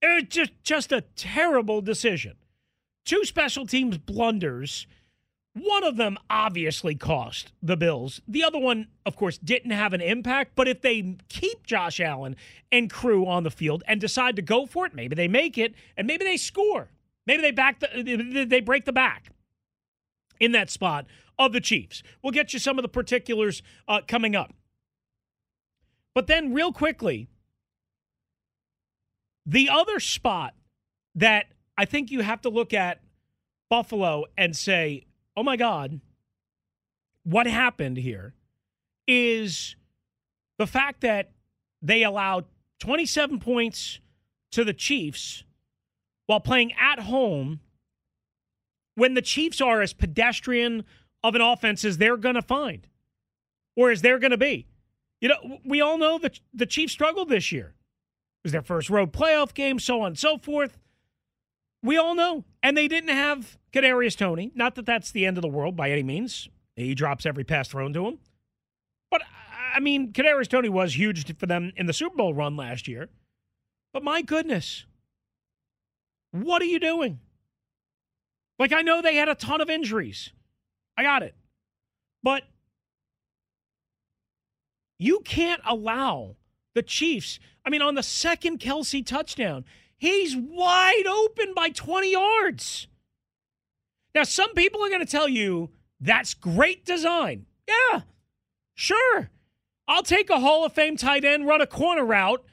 [0.00, 2.36] It's just, just a terrible decision.
[3.04, 4.86] Two special teams blunders.
[5.60, 8.20] One of them obviously cost the Bills.
[8.28, 10.52] The other one, of course, didn't have an impact.
[10.54, 12.36] But if they keep Josh Allen
[12.70, 15.74] and crew on the field and decide to go for it, maybe they make it
[15.96, 16.90] and maybe they score.
[17.26, 19.32] Maybe they back the they break the back
[20.40, 21.06] in that spot
[21.38, 22.02] of the Chiefs.
[22.22, 24.54] We'll get you some of the particulars uh, coming up.
[26.14, 27.28] But then, real quickly,
[29.44, 30.54] the other spot
[31.14, 33.00] that I think you have to look at
[33.68, 35.04] Buffalo and say,
[35.38, 36.00] oh my God,
[37.22, 38.34] what happened here
[39.06, 39.76] is
[40.58, 41.30] the fact that
[41.80, 42.44] they allowed
[42.80, 44.00] 27 points
[44.50, 45.44] to the Chiefs
[46.26, 47.60] while playing at home
[48.96, 50.84] when the Chiefs are as pedestrian
[51.22, 52.88] of an offense as they're going to find
[53.76, 54.66] or as they're going to be.
[55.20, 57.66] You know, we all know that the Chiefs struggled this year.
[57.68, 60.78] It was their first road playoff game, so on and so forth.
[61.80, 62.44] We all know.
[62.60, 64.52] And they didn't have Kadarius Toney.
[64.54, 66.48] Not that that's the end of the world by any means.
[66.76, 68.18] He drops every pass thrown to him.
[69.10, 69.22] But,
[69.74, 73.08] I mean, Kadarius Toney was huge for them in the Super Bowl run last year.
[73.92, 74.84] But my goodness,
[76.30, 77.20] what are you doing?
[78.58, 80.32] Like, I know they had a ton of injuries.
[80.96, 81.34] I got it.
[82.22, 82.42] But
[84.98, 86.36] you can't allow
[86.74, 87.38] the Chiefs.
[87.64, 89.64] I mean, on the second Kelce touchdown,
[89.96, 92.88] he's wide open by 20 yards.
[94.14, 97.46] Now, some people are going to tell you that's great design.
[97.68, 98.02] Yeah,
[98.74, 99.30] sure.
[99.86, 102.44] I'll take a Hall of Fame tight end, run a corner route,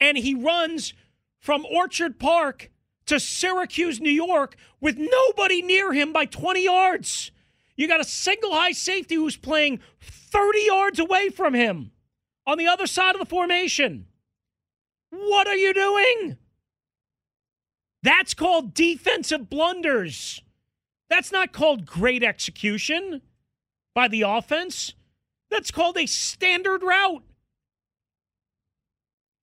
[0.00, 0.94] and he runs
[1.38, 2.70] from Orchard Park
[3.06, 7.30] to Syracuse, New York, with nobody near him by 20 yards.
[7.76, 11.92] You got a single high safety who's playing 30 yards away from him
[12.46, 14.06] on the other side of the formation.
[15.10, 16.36] What are you doing?
[18.02, 20.42] That's called defensive blunders.
[21.08, 23.22] That's not called great execution
[23.94, 24.94] by the offense.
[25.50, 27.22] That's called a standard route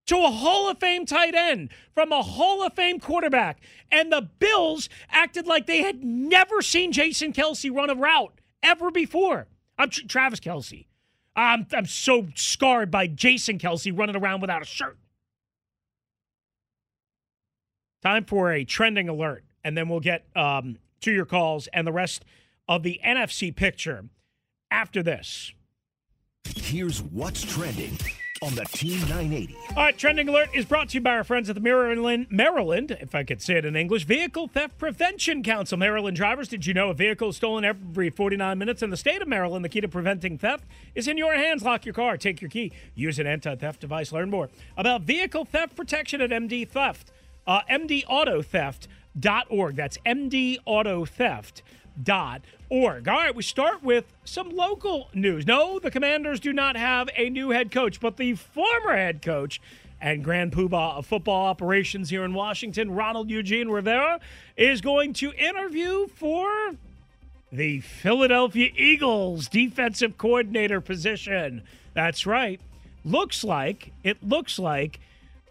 [0.08, 3.62] to a Hall of Fame tight end from a Hall of Fame quarterback.
[3.92, 8.92] And the Bills acted like they had never seen Jason Kelce run a route ever
[8.92, 9.48] before.
[9.78, 10.86] I'm Travis Kelce.
[11.36, 14.98] I'm, I'm so scarred by Jason Kelce running around without a shirt.
[18.04, 21.92] Time for a trending alert, and then we'll get um, to your calls and the
[21.92, 22.26] rest
[22.68, 24.06] of the NFC picture
[24.72, 25.54] after this.
[26.56, 27.98] Here's what's trending
[28.44, 29.56] on the Team 980.
[29.70, 32.98] All right, trending alert is brought to you by our friends at the Maryland, Maryland,
[33.00, 35.78] if I could say it in English, Vehicle Theft Prevention Council.
[35.78, 39.22] Maryland drivers, did you know a vehicle is stolen every 49 minutes in the state
[39.22, 39.64] of Maryland?
[39.64, 41.64] The key to preventing theft is in your hands.
[41.64, 44.12] Lock your car, take your key, use an anti-theft device.
[44.12, 47.12] Learn more about vehicle theft protection at MD Theft,
[47.48, 48.90] uh, MD Auto Theft
[49.20, 49.80] dot org.
[53.08, 55.46] All right, we start with some local news.
[55.46, 59.62] No, the Commanders do not have a new head coach, but the former head coach
[60.02, 64.20] and Grand Poobah of football operations here in Washington, Ronald Eugene Rivera,
[64.58, 66.72] is going to interview for
[67.52, 71.62] the Philadelphia Eagles defensive coordinator position.
[71.94, 72.60] That's right.
[73.06, 75.00] Looks like it looks like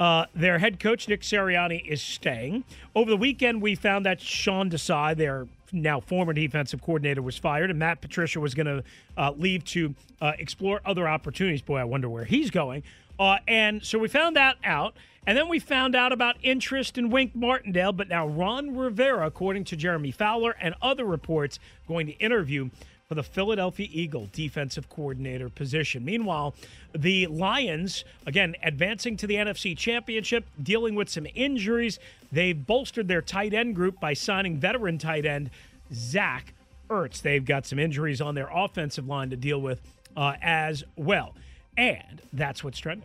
[0.01, 2.65] uh, their head coach Nick Sirianni is staying.
[2.95, 7.71] Over the weekend, we found that Sean Desai, their now former defensive coordinator, was fired,
[7.71, 8.85] and Matt Patricia was going to
[9.17, 11.63] uh, leave to uh, explore other opportunities.
[11.63, 12.83] Boy, I wonder where he's going.
[13.19, 14.95] Uh, and so we found that out.
[15.25, 19.63] And then we found out about interest in Wink Martindale, but now Ron Rivera, according
[19.67, 22.71] to Jeremy Fowler and other reports, going to interview
[23.13, 26.03] for the Philadelphia Eagle defensive coordinator position.
[26.03, 26.55] Meanwhile,
[26.95, 31.99] the Lions, again, advancing to the NFC Championship, dealing with some injuries.
[32.33, 35.51] They've bolstered their tight end group by signing veteran tight end
[35.93, 36.55] Zach
[36.89, 37.21] Ertz.
[37.21, 39.83] They've got some injuries on their offensive line to deal with
[40.17, 41.35] uh, as well.
[41.77, 43.05] And that's what's trending.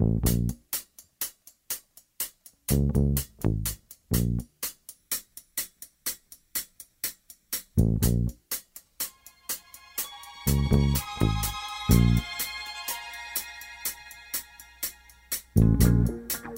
[0.00, 0.06] All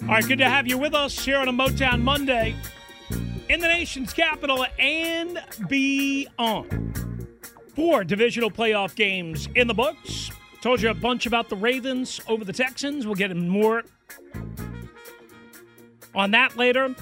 [0.07, 2.55] right, good to have you with us here on a Motown Monday
[3.49, 7.27] in the nation's capital and beyond.
[7.75, 10.31] Four divisional playoff games in the books.
[10.61, 13.07] Told you a bunch about the Ravens over the Texans.
[13.07, 13.83] We'll get more
[16.15, 16.95] on that later.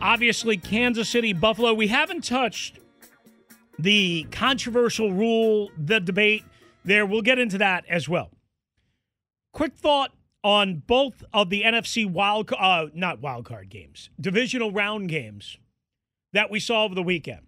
[0.00, 1.74] Obviously, Kansas City, Buffalo.
[1.74, 2.80] We haven't touched
[3.78, 6.44] the controversial rule, the debate
[6.84, 7.06] there.
[7.06, 8.30] We'll get into that as well.
[9.52, 10.10] Quick thought
[10.42, 15.56] on both of the NFC wild, uh, not wild card games, divisional round games
[16.32, 17.46] that we saw over the weekend.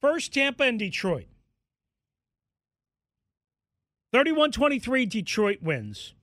[0.00, 1.26] First, Tampa and Detroit.
[4.16, 6.14] 31 23, Detroit wins.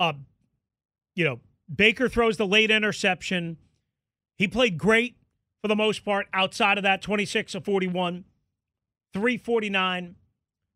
[0.00, 0.14] Uh,
[1.14, 1.38] you know,
[1.72, 3.58] Baker throws the late interception.
[4.36, 5.14] He played great
[5.62, 8.24] for the most part outside of that 26 of 41,
[9.12, 10.16] 349,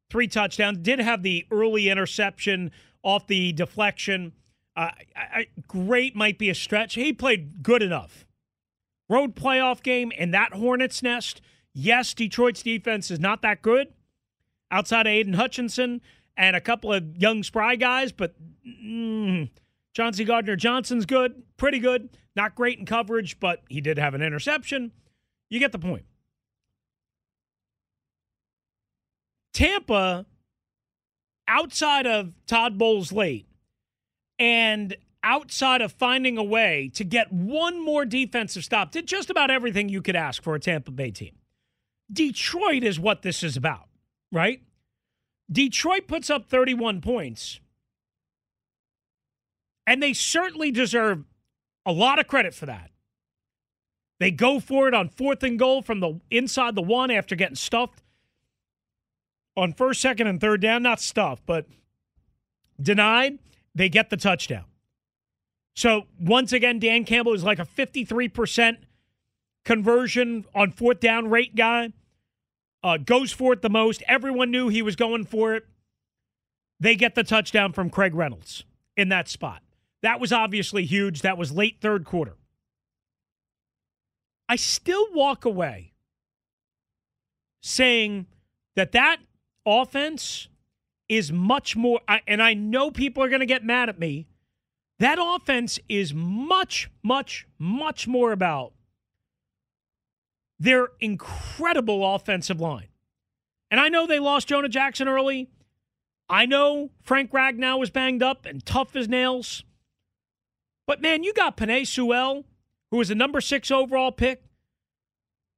[0.09, 0.79] three touchdowns.
[0.79, 2.71] Did have the early interception
[3.03, 4.35] off the deflection.
[4.77, 6.95] Uh, I, great might be a stretch.
[6.95, 8.25] He played good enough.
[9.09, 11.41] Road playoff game in that Hornets nest.
[11.73, 13.89] Yes, Detroit's defense is not that good
[14.75, 16.01] outside of Aidan Hutchinson
[16.37, 18.35] and a couple of young spry guys, but
[18.67, 19.49] mm,
[19.95, 22.09] Chauncey Gardner Johnson's good, pretty good.
[22.35, 24.91] Not great in coverage, but he did have an interception.
[25.49, 26.05] You get the point.
[29.53, 30.27] Tampa,
[31.47, 33.47] outside of Todd Bowles late,
[34.41, 39.53] and outside of finding a way to get one more defensive stop, did just about
[39.53, 41.37] everything you could ask for a Tampa Bay team.
[42.13, 43.89] Detroit is what this is about,
[44.35, 44.61] right?
[45.51, 47.61] Detroit puts up 31 points,
[49.87, 51.25] and they certainly deserve
[51.87, 52.91] a lot of credit for that.
[54.19, 57.57] They go for it on fourth and goal from the inside the one after getting
[57.57, 58.03] stuffed
[59.57, 61.67] on first, second, and third down, not stuffed, but
[62.81, 63.39] denied,
[63.75, 64.65] they get the touchdown.
[65.75, 68.79] So once again, Dan Campbell is like a 53%
[69.65, 71.93] conversion on fourth down rate guy.
[72.85, 74.03] Uh, goes for it the most.
[74.07, 75.65] Everyone knew he was going for it.
[76.79, 78.65] They get the touchdown from Craig Reynolds
[78.95, 79.63] in that spot.
[80.03, 81.23] That was obviously huge.
[81.23, 82.37] That was late third quarter.
[84.51, 85.95] I still walk away
[87.63, 88.27] saying
[88.77, 89.17] that that
[89.65, 90.49] offense
[91.09, 94.27] is much more, and I know people are going to get mad at me.
[94.99, 98.75] That offense is much, much, much more about
[100.65, 102.89] their incredible offensive line.
[103.71, 105.51] And I know they lost Jonah Jackson early.
[106.29, 109.63] I know Frank Ragnow was banged up and tough as nails.
[110.87, 112.45] But man, you got Penei Sewell,
[112.91, 114.43] who was a number six overall pick.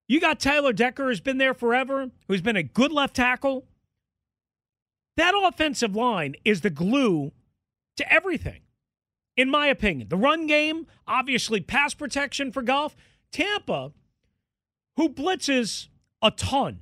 [0.09, 3.65] You got Taylor Decker, who's been there forever, who's been a good left tackle.
[5.17, 7.33] That offensive line is the glue
[7.97, 8.63] to everything,
[9.37, 10.09] in my opinion.
[10.09, 12.97] The run game, obviously, pass protection for Goff.
[13.33, 13.93] Tampa,
[14.97, 15.89] who blitzes
[16.23, 16.81] a ton.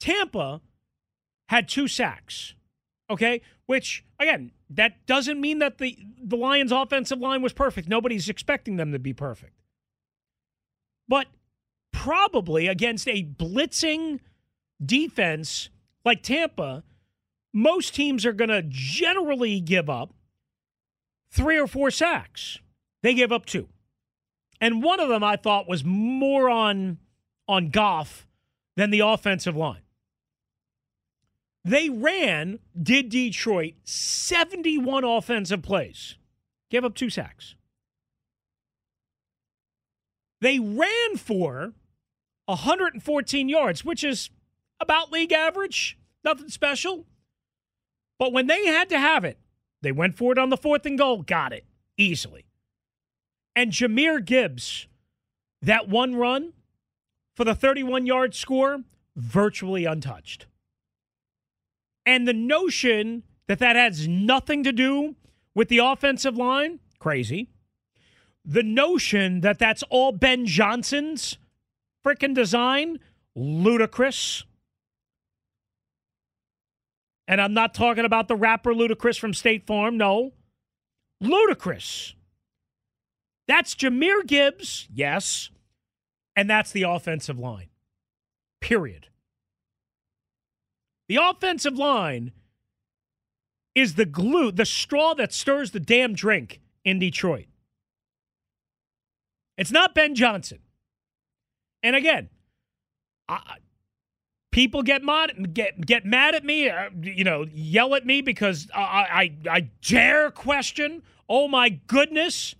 [0.00, 0.60] Tampa
[1.48, 2.54] had two sacks,
[3.08, 3.40] okay?
[3.66, 7.88] Which, again, that doesn't mean that the, the Lions' offensive line was perfect.
[7.88, 9.54] Nobody's expecting them to be perfect.
[11.08, 11.26] But
[11.92, 14.20] probably against a blitzing
[14.84, 15.70] defense
[16.04, 16.84] like Tampa,
[17.52, 20.12] most teams are going to generally give up
[21.30, 22.58] three or four sacks.
[23.02, 23.68] They gave up two.
[24.60, 26.98] And one of them I thought was more on
[27.48, 28.26] on Goff
[28.76, 29.82] than the offensive line.
[31.64, 36.16] They ran, did Detroit, 71 offensive plays,
[36.70, 37.56] gave up two sacks.
[40.40, 41.72] They ran for
[42.44, 44.30] 114 yards, which is
[44.80, 47.06] about league average, nothing special.
[48.18, 49.38] But when they had to have it,
[49.82, 51.64] they went for it on the fourth and goal, got it
[51.96, 52.44] easily.
[53.56, 54.86] And Jahmyr Gibbs,
[55.62, 56.52] that one run
[57.34, 58.84] for the 31 yard score,
[59.16, 60.46] virtually untouched.
[62.04, 65.16] And the notion that that has nothing to do
[65.54, 67.48] with the offensive line, crazy.
[68.44, 71.38] The notion that that's all Ben Johnson's
[72.04, 73.00] freaking design,
[73.34, 74.44] ludicrous.
[77.26, 80.32] And I'm not talking about the rapper Ludacris from State Farm, no.
[81.20, 82.14] Ludicrous.
[83.48, 85.50] That's Jahmyr Gibbs, yes.
[86.34, 87.68] And that's the offensive line.
[88.60, 89.08] Period.
[91.08, 92.32] The offensive line
[93.74, 97.46] is the glue, the straw that stirs the damn drink in Detroit.
[99.56, 100.58] It's not Ben Johnson.
[101.82, 102.28] And again,
[103.28, 103.58] I,
[104.50, 108.68] people get mad get get mad at me, uh, you know, yell at me because
[108.74, 111.02] I, I I dare question.
[111.28, 112.54] Oh my goodness,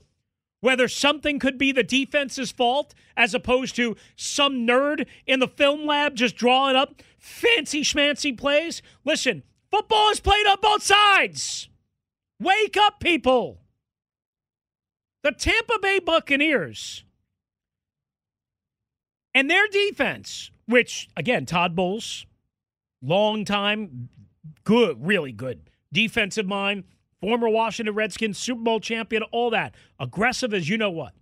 [0.61, 5.86] whether something could be the defense's fault as opposed to some nerd in the film
[5.86, 8.82] lab just drawing up fancy schmancy plays.
[9.04, 11.68] Listen, football is played on both sides.
[12.40, 13.59] Wake up, people.
[15.22, 17.04] The Tampa Bay Buccaneers
[19.34, 22.26] and their defense, which, again, Todd Bowles,
[23.02, 24.09] long time,
[24.64, 26.84] good, really good defensive mind,
[27.20, 29.74] former Washington Redskins, Super Bowl champion, all that.
[29.98, 31.12] Aggressive as you know what.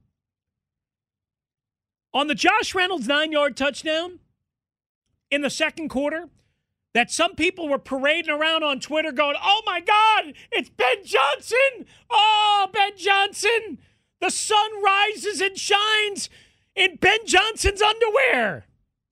[2.13, 4.21] On the Josh Reynolds nine yard touchdown
[5.31, 6.29] in the second quarter,
[6.95, 11.87] that some people were parading around on Twitter going, oh my God, it's Ben Johnson.
[12.09, 13.79] Oh, Ben Johnson.
[14.21, 16.31] The sun rises and shines
[16.77, 18.67] in Ben Johnson's underwear.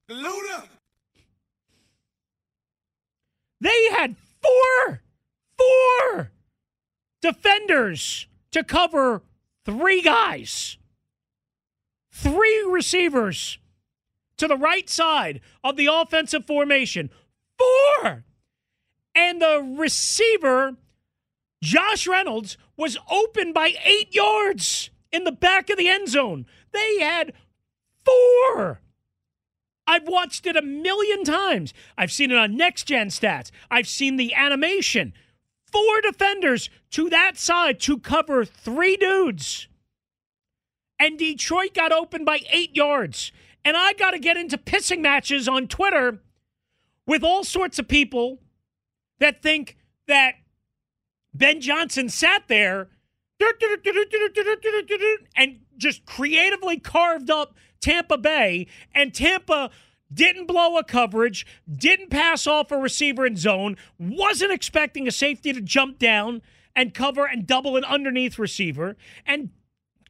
[0.09, 0.69] Luda.
[3.61, 5.03] They had four,
[5.59, 6.31] four
[7.23, 9.23] defenders to cover
[9.65, 10.77] three guys,
[12.13, 13.59] three receivers
[14.37, 17.11] to the right side of the offensive formation.
[17.57, 18.25] Four!
[19.15, 20.77] And the receiver,
[21.63, 26.47] Josh Reynolds, was open by eight yards in the back of the end zone.
[26.73, 27.33] They had
[28.05, 28.81] four.
[29.87, 31.75] I've watched it a million times.
[31.99, 33.51] I've seen it on next gen stats.
[33.71, 35.13] I've seen the animation
[35.73, 39.69] four defenders to that side to cover three dudes.
[40.99, 43.33] And Detroit got open by eight yards.
[43.65, 46.21] And I got to get into pissing matches on Twitter
[47.07, 48.39] with all sorts of people
[49.19, 50.35] that think that
[51.35, 52.89] Ben Johnson sat there
[55.37, 59.71] and just creatively carved up Tampa Bay, and Tampa
[60.13, 65.53] didn't blow a coverage, didn't pass off a receiver in zone, wasn't expecting a safety
[65.53, 66.43] to jump down
[66.75, 68.97] and cover and double an underneath receiver,
[69.27, 69.51] and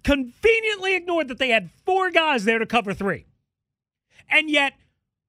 [0.04, 3.26] conveniently ignored that they had four guys there to cover three.
[4.28, 4.74] And yet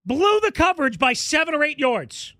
[0.05, 2.33] blew the coverage by seven or eight yards.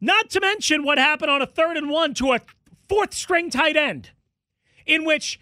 [0.00, 2.40] Not to mention what happened on a third and one to a
[2.88, 4.10] fourth string tight end,
[4.84, 5.40] in which,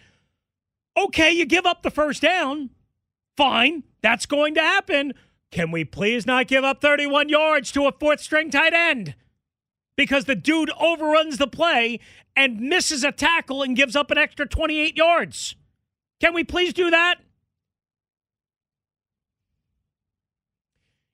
[0.97, 2.71] okay, you give up the first down.
[3.37, 5.15] Fine, that's going to happen.
[5.51, 9.15] Can we please not give up 31 yards to a fourth string tight end?
[9.97, 12.01] Because the dude overruns the play
[12.37, 15.57] and misses a tackle and gives up an extra 28 yards.
[16.21, 17.15] Can we please do that?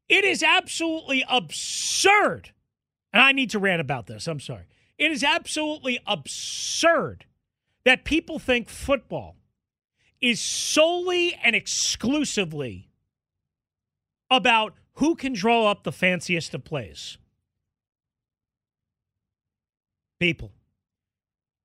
[0.08, 2.50] It is absolutely absurd.
[3.12, 4.26] And I need to rant about this.
[4.26, 4.64] I'm sorry.
[4.98, 7.26] It is absolutely absurd
[7.84, 9.36] that people think football
[10.20, 12.88] is solely and exclusively
[14.30, 17.16] about who can draw up the fanciest of plays.
[20.18, 20.52] People,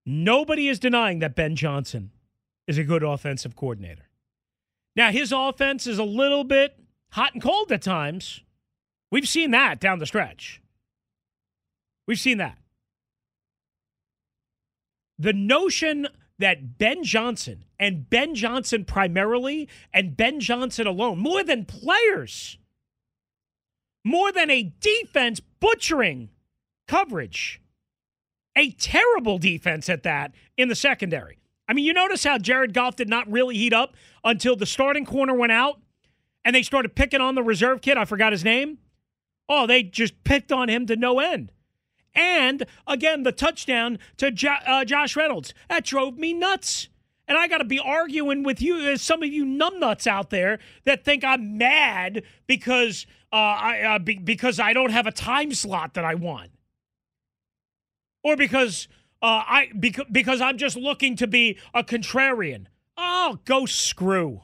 [0.05, 2.11] nobody is denying that Ben Johnson
[2.67, 4.07] is a good offensive coordinator.
[4.95, 6.79] Now, his offense is a little bit
[7.11, 8.41] hot and cold at times.
[9.11, 10.61] We've seen that down the stretch.
[12.07, 12.57] We've seen that.
[15.19, 16.07] The notion
[16.39, 22.57] that Ben Johnson and Ben Johnson primarily and Ben Johnson alone, more than players,
[24.03, 26.29] more than a defense butchering
[26.87, 27.61] coverage,
[28.55, 31.39] a terrible defense at that in the secondary.
[31.67, 35.05] I mean, you notice how Jared Goff did not really heat up until the starting
[35.05, 35.79] corner went out
[36.43, 37.97] and they started picking on the reserve kid.
[37.97, 38.77] I forgot his name.
[39.49, 41.51] Oh, they just picked on him to no end.
[42.15, 45.53] And again, the touchdown to jo- uh, Josh Reynolds.
[45.69, 46.87] That drove me nuts.
[47.27, 50.59] And I got to be arguing with you, There's some of you numbnuts out there
[50.85, 55.51] that think I'm mad because uh, I uh, be- because I don't have a time
[55.53, 56.51] slot that I want,
[58.23, 58.87] or because
[59.23, 62.67] uh, I bec- because I'm just looking to be a contrarian.
[62.95, 64.41] Oh, go screw.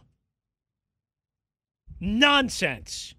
[1.99, 3.13] Nonsense.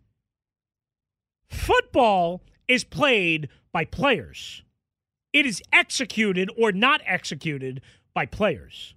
[1.49, 4.63] Football is played by players.
[5.33, 7.81] It is executed or not executed
[8.15, 8.95] by players.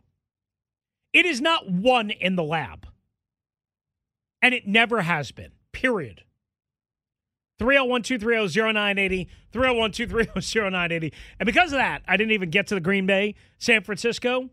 [1.13, 2.87] It is not won in the lab.
[4.41, 6.23] And it never has been, period.
[7.57, 11.13] 301 230 0980, 301 230 0980.
[11.39, 14.49] And because of that, I didn't even get to the Green Bay San Francisco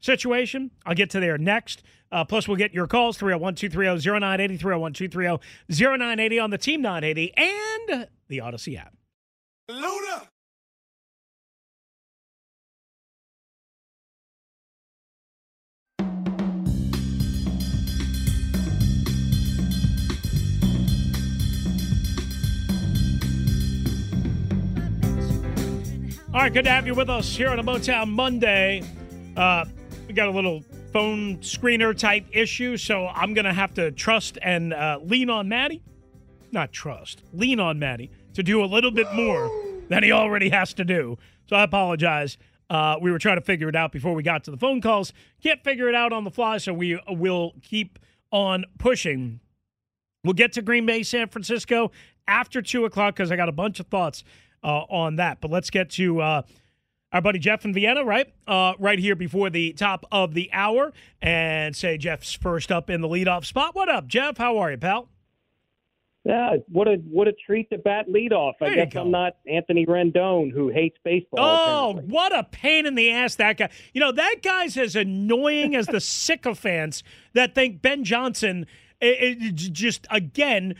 [0.00, 0.70] situation.
[0.86, 1.82] I'll get to there next.
[2.12, 6.82] Uh, plus, we'll get your calls 301 230 0980, 301 230 0980 on the Team
[6.82, 8.94] 980 and the Audacy app.
[9.70, 10.26] Luda!
[26.32, 28.82] All right, good to have you with us here on a Motown Monday.
[29.36, 29.64] Uh,
[30.08, 30.62] we got a little
[30.92, 35.48] phone screener type issue, so I'm going to have to trust and uh, lean on
[35.48, 35.82] Maddie.
[36.50, 39.50] Not trust, lean on Maddie to do a little bit more
[39.88, 41.18] than he already has to do.
[41.48, 42.38] So I apologize.
[42.68, 45.12] Uh, we were trying to figure it out before we got to the phone calls.
[45.42, 47.98] Can't figure it out on the fly, so we will keep
[48.30, 49.40] on pushing.
[50.24, 51.90] We'll get to Green Bay, San Francisco
[52.28, 54.22] after 2 o'clock because I got a bunch of thoughts
[54.62, 55.40] uh, on that.
[55.40, 56.42] But let's get to uh,
[57.12, 58.32] our buddy Jeff in Vienna, right?
[58.46, 63.00] Uh, right here before the top of the hour, and say Jeff's first up in
[63.00, 63.74] the leadoff spot.
[63.74, 64.38] What up, Jeff?
[64.38, 65.09] How are you, pal?
[66.24, 68.52] Yeah, what a what a treat to bat leadoff.
[68.60, 71.40] I guess I'm not Anthony Rendon who hates baseball.
[71.40, 72.14] Oh, apparently.
[72.14, 73.70] what a pain in the ass that guy.
[73.94, 77.02] You know, that guy's as annoying as the sycophants
[77.32, 78.66] that think Ben Johnson
[79.00, 80.74] it, it just again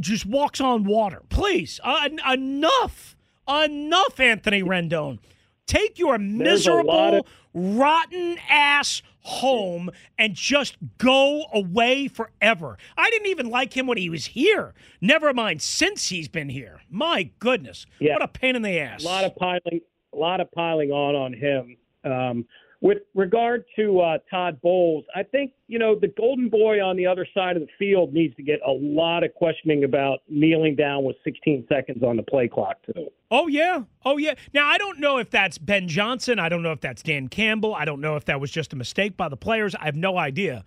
[0.00, 1.22] just walks on water.
[1.28, 3.16] Please, uh, enough,
[3.48, 5.18] enough, Anthony Rendon.
[5.66, 12.78] Take your miserable, of- rotten ass home and just go away forever.
[12.96, 14.74] I didn't even like him when he was here.
[15.00, 16.80] Never mind since he's been here.
[16.90, 18.12] My goodness, yeah.
[18.12, 19.02] what a pain in the ass.
[19.02, 19.80] A lot of piling,
[20.12, 21.76] a lot of piling on on him.
[22.04, 22.46] Um,
[22.84, 27.06] with regard to uh, Todd Bowles, I think you know the golden boy on the
[27.06, 31.02] other side of the field needs to get a lot of questioning about kneeling down
[31.02, 33.06] with 16 seconds on the play clock too.
[33.30, 34.34] Oh yeah, oh yeah.
[34.52, 36.38] Now I don't know if that's Ben Johnson.
[36.38, 37.74] I don't know if that's Dan Campbell.
[37.74, 39.74] I don't know if that was just a mistake by the players.
[39.74, 40.62] I have no idea.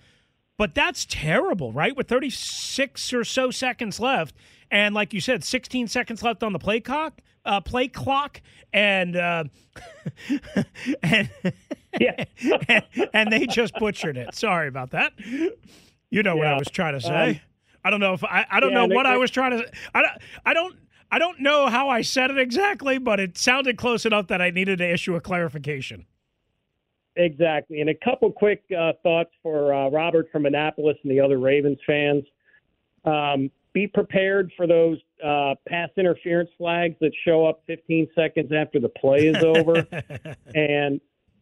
[0.58, 1.96] But that's terrible, right?
[1.96, 4.36] With 36 or so seconds left,
[4.72, 8.42] and like you said, 16 seconds left on the play clock, uh, play clock,
[8.74, 9.44] and uh,
[11.04, 11.30] and,
[12.00, 12.26] yeah.
[12.68, 14.36] and, and they just butchered it.
[14.36, 15.14] Sorry about that.
[16.10, 16.40] You know yeah.
[16.40, 17.42] what I was trying to say.
[17.84, 19.72] I don't know if I, I don't Yeah, know what I was trying to.
[19.94, 20.14] I don't.
[20.46, 20.76] I don't.
[21.10, 24.50] I don't know how I said it exactly, but it sounded close enough that I
[24.50, 26.06] needed to issue a clarification.
[27.16, 27.82] Exactly.
[27.82, 31.80] And a couple quick uh, thoughts for uh, Robert from Annapolis and the other Ravens
[31.86, 32.24] fans.
[33.06, 38.80] Um, be prepared for those uh, pass interference flags that show up 15 seconds after
[38.80, 39.88] the play is over.
[40.56, 41.00] and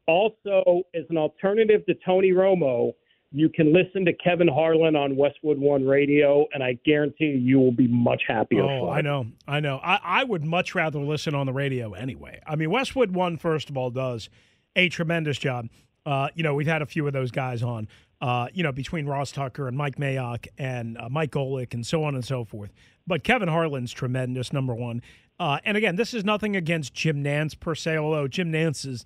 [0.08, 2.94] also, as an alternative to Tony Romo,
[3.32, 7.60] you can listen to Kevin Harlan on Westwood One Radio, and I guarantee you, you
[7.60, 8.64] will be much happier.
[8.64, 9.80] Oh, I know, I know.
[9.84, 12.40] I, I would much rather listen on the radio anyway.
[12.48, 14.30] I mean, Westwood One, first of all, does
[14.76, 15.68] a tremendous job.
[16.06, 17.88] Uh, you know, we've had a few of those guys on.
[18.22, 22.06] Uh, you know, between Ross Tucker and Mike Mayock and uh, Mike Golic and so
[22.06, 22.72] on and so forth.
[23.06, 25.02] But Kevin Harlan's tremendous, number one.
[25.38, 29.06] Uh, and again, this is nothing against Jim Nantz per se, although Jim Nantz is,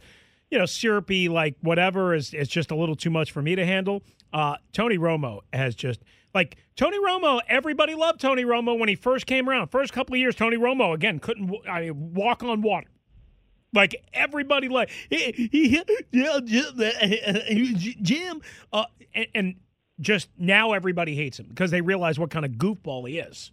[0.49, 3.65] you know, syrupy, like whatever is, is just a little too much for me to
[3.65, 4.01] handle.
[4.33, 6.01] Uh, Tony Romo has just
[6.33, 7.41] like Tony Romo.
[7.47, 9.67] Everybody loved Tony Romo when he first came around.
[9.67, 12.87] First couple of years, Tony Romo again couldn't I mean, walk on water.
[13.73, 15.83] Like everybody, like he, he,
[18.01, 18.41] Jim,
[18.73, 19.55] uh, and, and
[19.99, 23.51] just now everybody hates him because they realize what kind of goofball he is.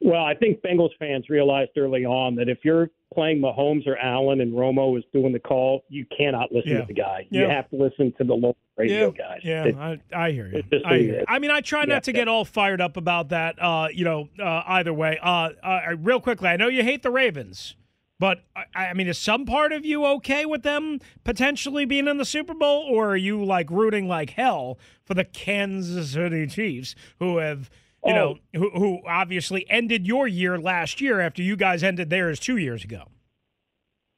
[0.00, 4.40] Well, I think Bengals fans realized early on that if you're playing Mahomes or Allen
[4.40, 6.80] and Romo is doing the call, you cannot listen Yeah.
[6.80, 7.26] to the guy.
[7.30, 9.40] You have to listen to the local radio yeah, guys.
[9.44, 10.62] Yeah, It- I, I hear you.
[10.84, 11.24] I, hear you.
[11.28, 13.56] I mean, I try not Yeah, to get all fired up about that.
[13.60, 15.18] Uh, you know, uh, either way.
[15.22, 17.76] Uh, uh, real quickly, I know you hate the Ravens,
[18.18, 22.16] but I, I mean, is some part of you okay with them potentially being in
[22.16, 26.94] the Super Bowl, or are you like rooting like hell for the Kansas City Chiefs,
[27.18, 27.70] who have
[28.04, 28.14] you Oh.
[28.14, 32.56] know, who, who obviously ended your year last year after you guys ended theirs two
[32.56, 33.04] years ago?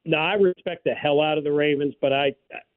[0.04, 2.34] No, I respect the hell out of the Ravens, but I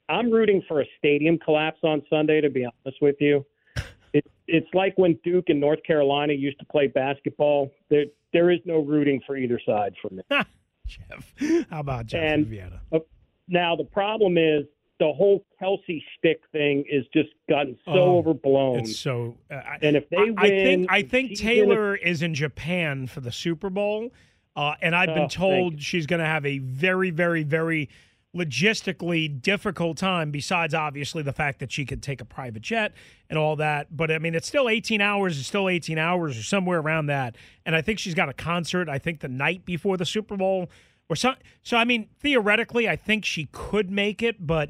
[0.07, 2.41] I'm rooting for a stadium collapse on Sunday.
[2.41, 3.45] To be honest with you,
[4.13, 7.71] it, it's like when Duke and North Carolina used to play basketball.
[7.89, 10.23] There there is no rooting for either side for me.
[10.87, 11.33] Jeff,
[11.69, 12.81] how about Jeff And- Vienna?
[12.91, 12.99] Uh,
[13.47, 14.65] Now the problem is
[14.99, 18.79] the whole Kelce stick thing is just gotten so Oh, overblown.
[18.79, 19.37] It's so.
[19.49, 23.07] Uh, I- and if they I, win, I think I think Taylor is in Japan
[23.07, 24.11] for the Super Bowl,
[24.55, 27.89] uh, and I've Oh, been thank told she's going to have a very, very, very
[28.35, 30.31] logistically difficult time.
[30.31, 32.93] Besides, obviously, the fact that she could take a private jet
[33.29, 33.95] and all that.
[33.95, 35.39] But I mean, it's still 18 hours.
[35.39, 37.35] It's still 18 hours or somewhere around that.
[37.65, 38.89] And I think she's got a concert.
[38.89, 40.69] I think the night before the Super Bowl
[41.09, 41.33] or so.
[41.63, 44.69] So I mean, theoretically, I think she could make it, but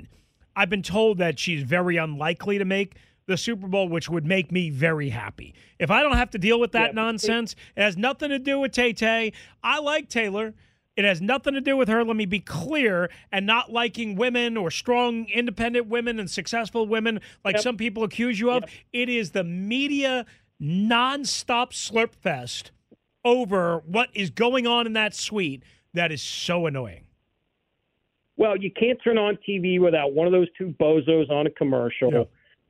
[0.59, 2.97] I've been told that she's very unlikely to make
[3.27, 5.55] the Super Bowl, which would make me very happy.
[5.79, 8.59] If I don't have to deal with that Yeah, nonsense, it has nothing to do
[8.59, 9.31] with Tay Tay.
[9.63, 10.53] I like Taylor.
[10.97, 12.03] It has nothing to do with her.
[12.03, 17.21] Let me be clear, and not liking women or strong, independent women and successful women
[17.45, 17.63] like Yep.
[17.63, 18.65] some people accuse you of.
[18.91, 20.25] It is the media
[20.61, 22.71] nonstop slurp fest
[23.23, 27.05] over what is going on in that suite that is so annoying.
[28.39, 32.11] Well, you can't turn on TV without one of those two bozos on a commercial.
[32.11, 32.23] Yeah.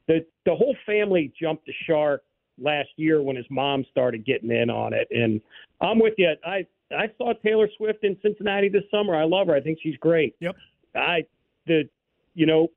[0.07, 2.23] The the whole family jumped the shark
[2.57, 5.39] last year when his mom started getting in on it, and
[5.79, 6.33] I'm with you.
[6.43, 9.15] I I saw Taylor Swift in Cincinnati this summer.
[9.15, 9.55] I love her.
[9.55, 10.35] I think she's great.
[10.39, 10.55] Yep.
[10.95, 11.25] I
[11.67, 11.87] the
[12.33, 12.69] you know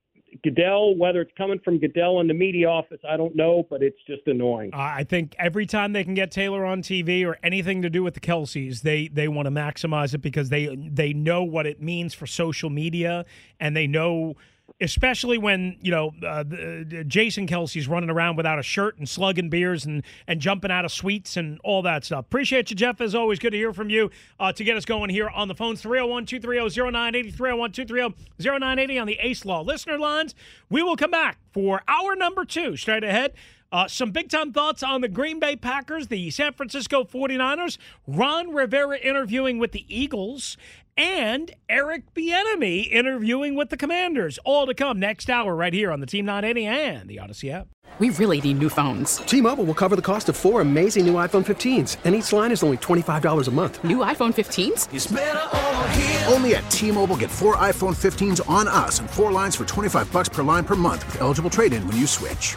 [0.42, 3.98] Goodell, whether it's coming from Goodell in the media office, I don't know, but it's
[4.06, 4.70] just annoying.
[4.72, 8.14] I think every time they can get Taylor on TV or anything to do with
[8.14, 12.14] the Kelces, they they want to maximize it because they they know what it means
[12.14, 13.24] for social media,
[13.60, 14.36] and they know,
[14.80, 19.08] especially when you know uh, the, the Jason Kelce's running around without a shirt and
[19.08, 22.20] slugging beers and and jumping out of suites and all that stuff.
[22.20, 23.00] Appreciate you, Jeff.
[23.00, 24.10] As always, good to hear from you.
[24.38, 28.98] Uh, to get us going here on the phones, 301 230 0980, 301 230 0980
[28.98, 30.34] on the Ace Law listener lines.
[30.70, 33.34] We will come back for hour number two straight ahead.
[33.72, 38.52] Uh, some big time thoughts on the Green Bay Packers, the San Francisco 49ers, Ron
[38.52, 40.58] Rivera interviewing with the Eagles,
[40.94, 44.38] and Eric Bieniemy interviewing with the Commanders.
[44.44, 47.68] All to come next hour right here on the Team 980 and the Audacy app.
[47.98, 49.16] We really need new phones.
[49.16, 52.62] T-Mobile will cover the cost of four amazing new iPhone 15s, and each line is
[52.62, 53.84] only $25 a month.
[53.84, 56.30] New iPhone 15s?
[56.32, 60.28] Only at T-Mobile get four iPhone 15s on us and four lines for 25 bucks
[60.30, 62.56] per line per month with eligible trade-in when you switch.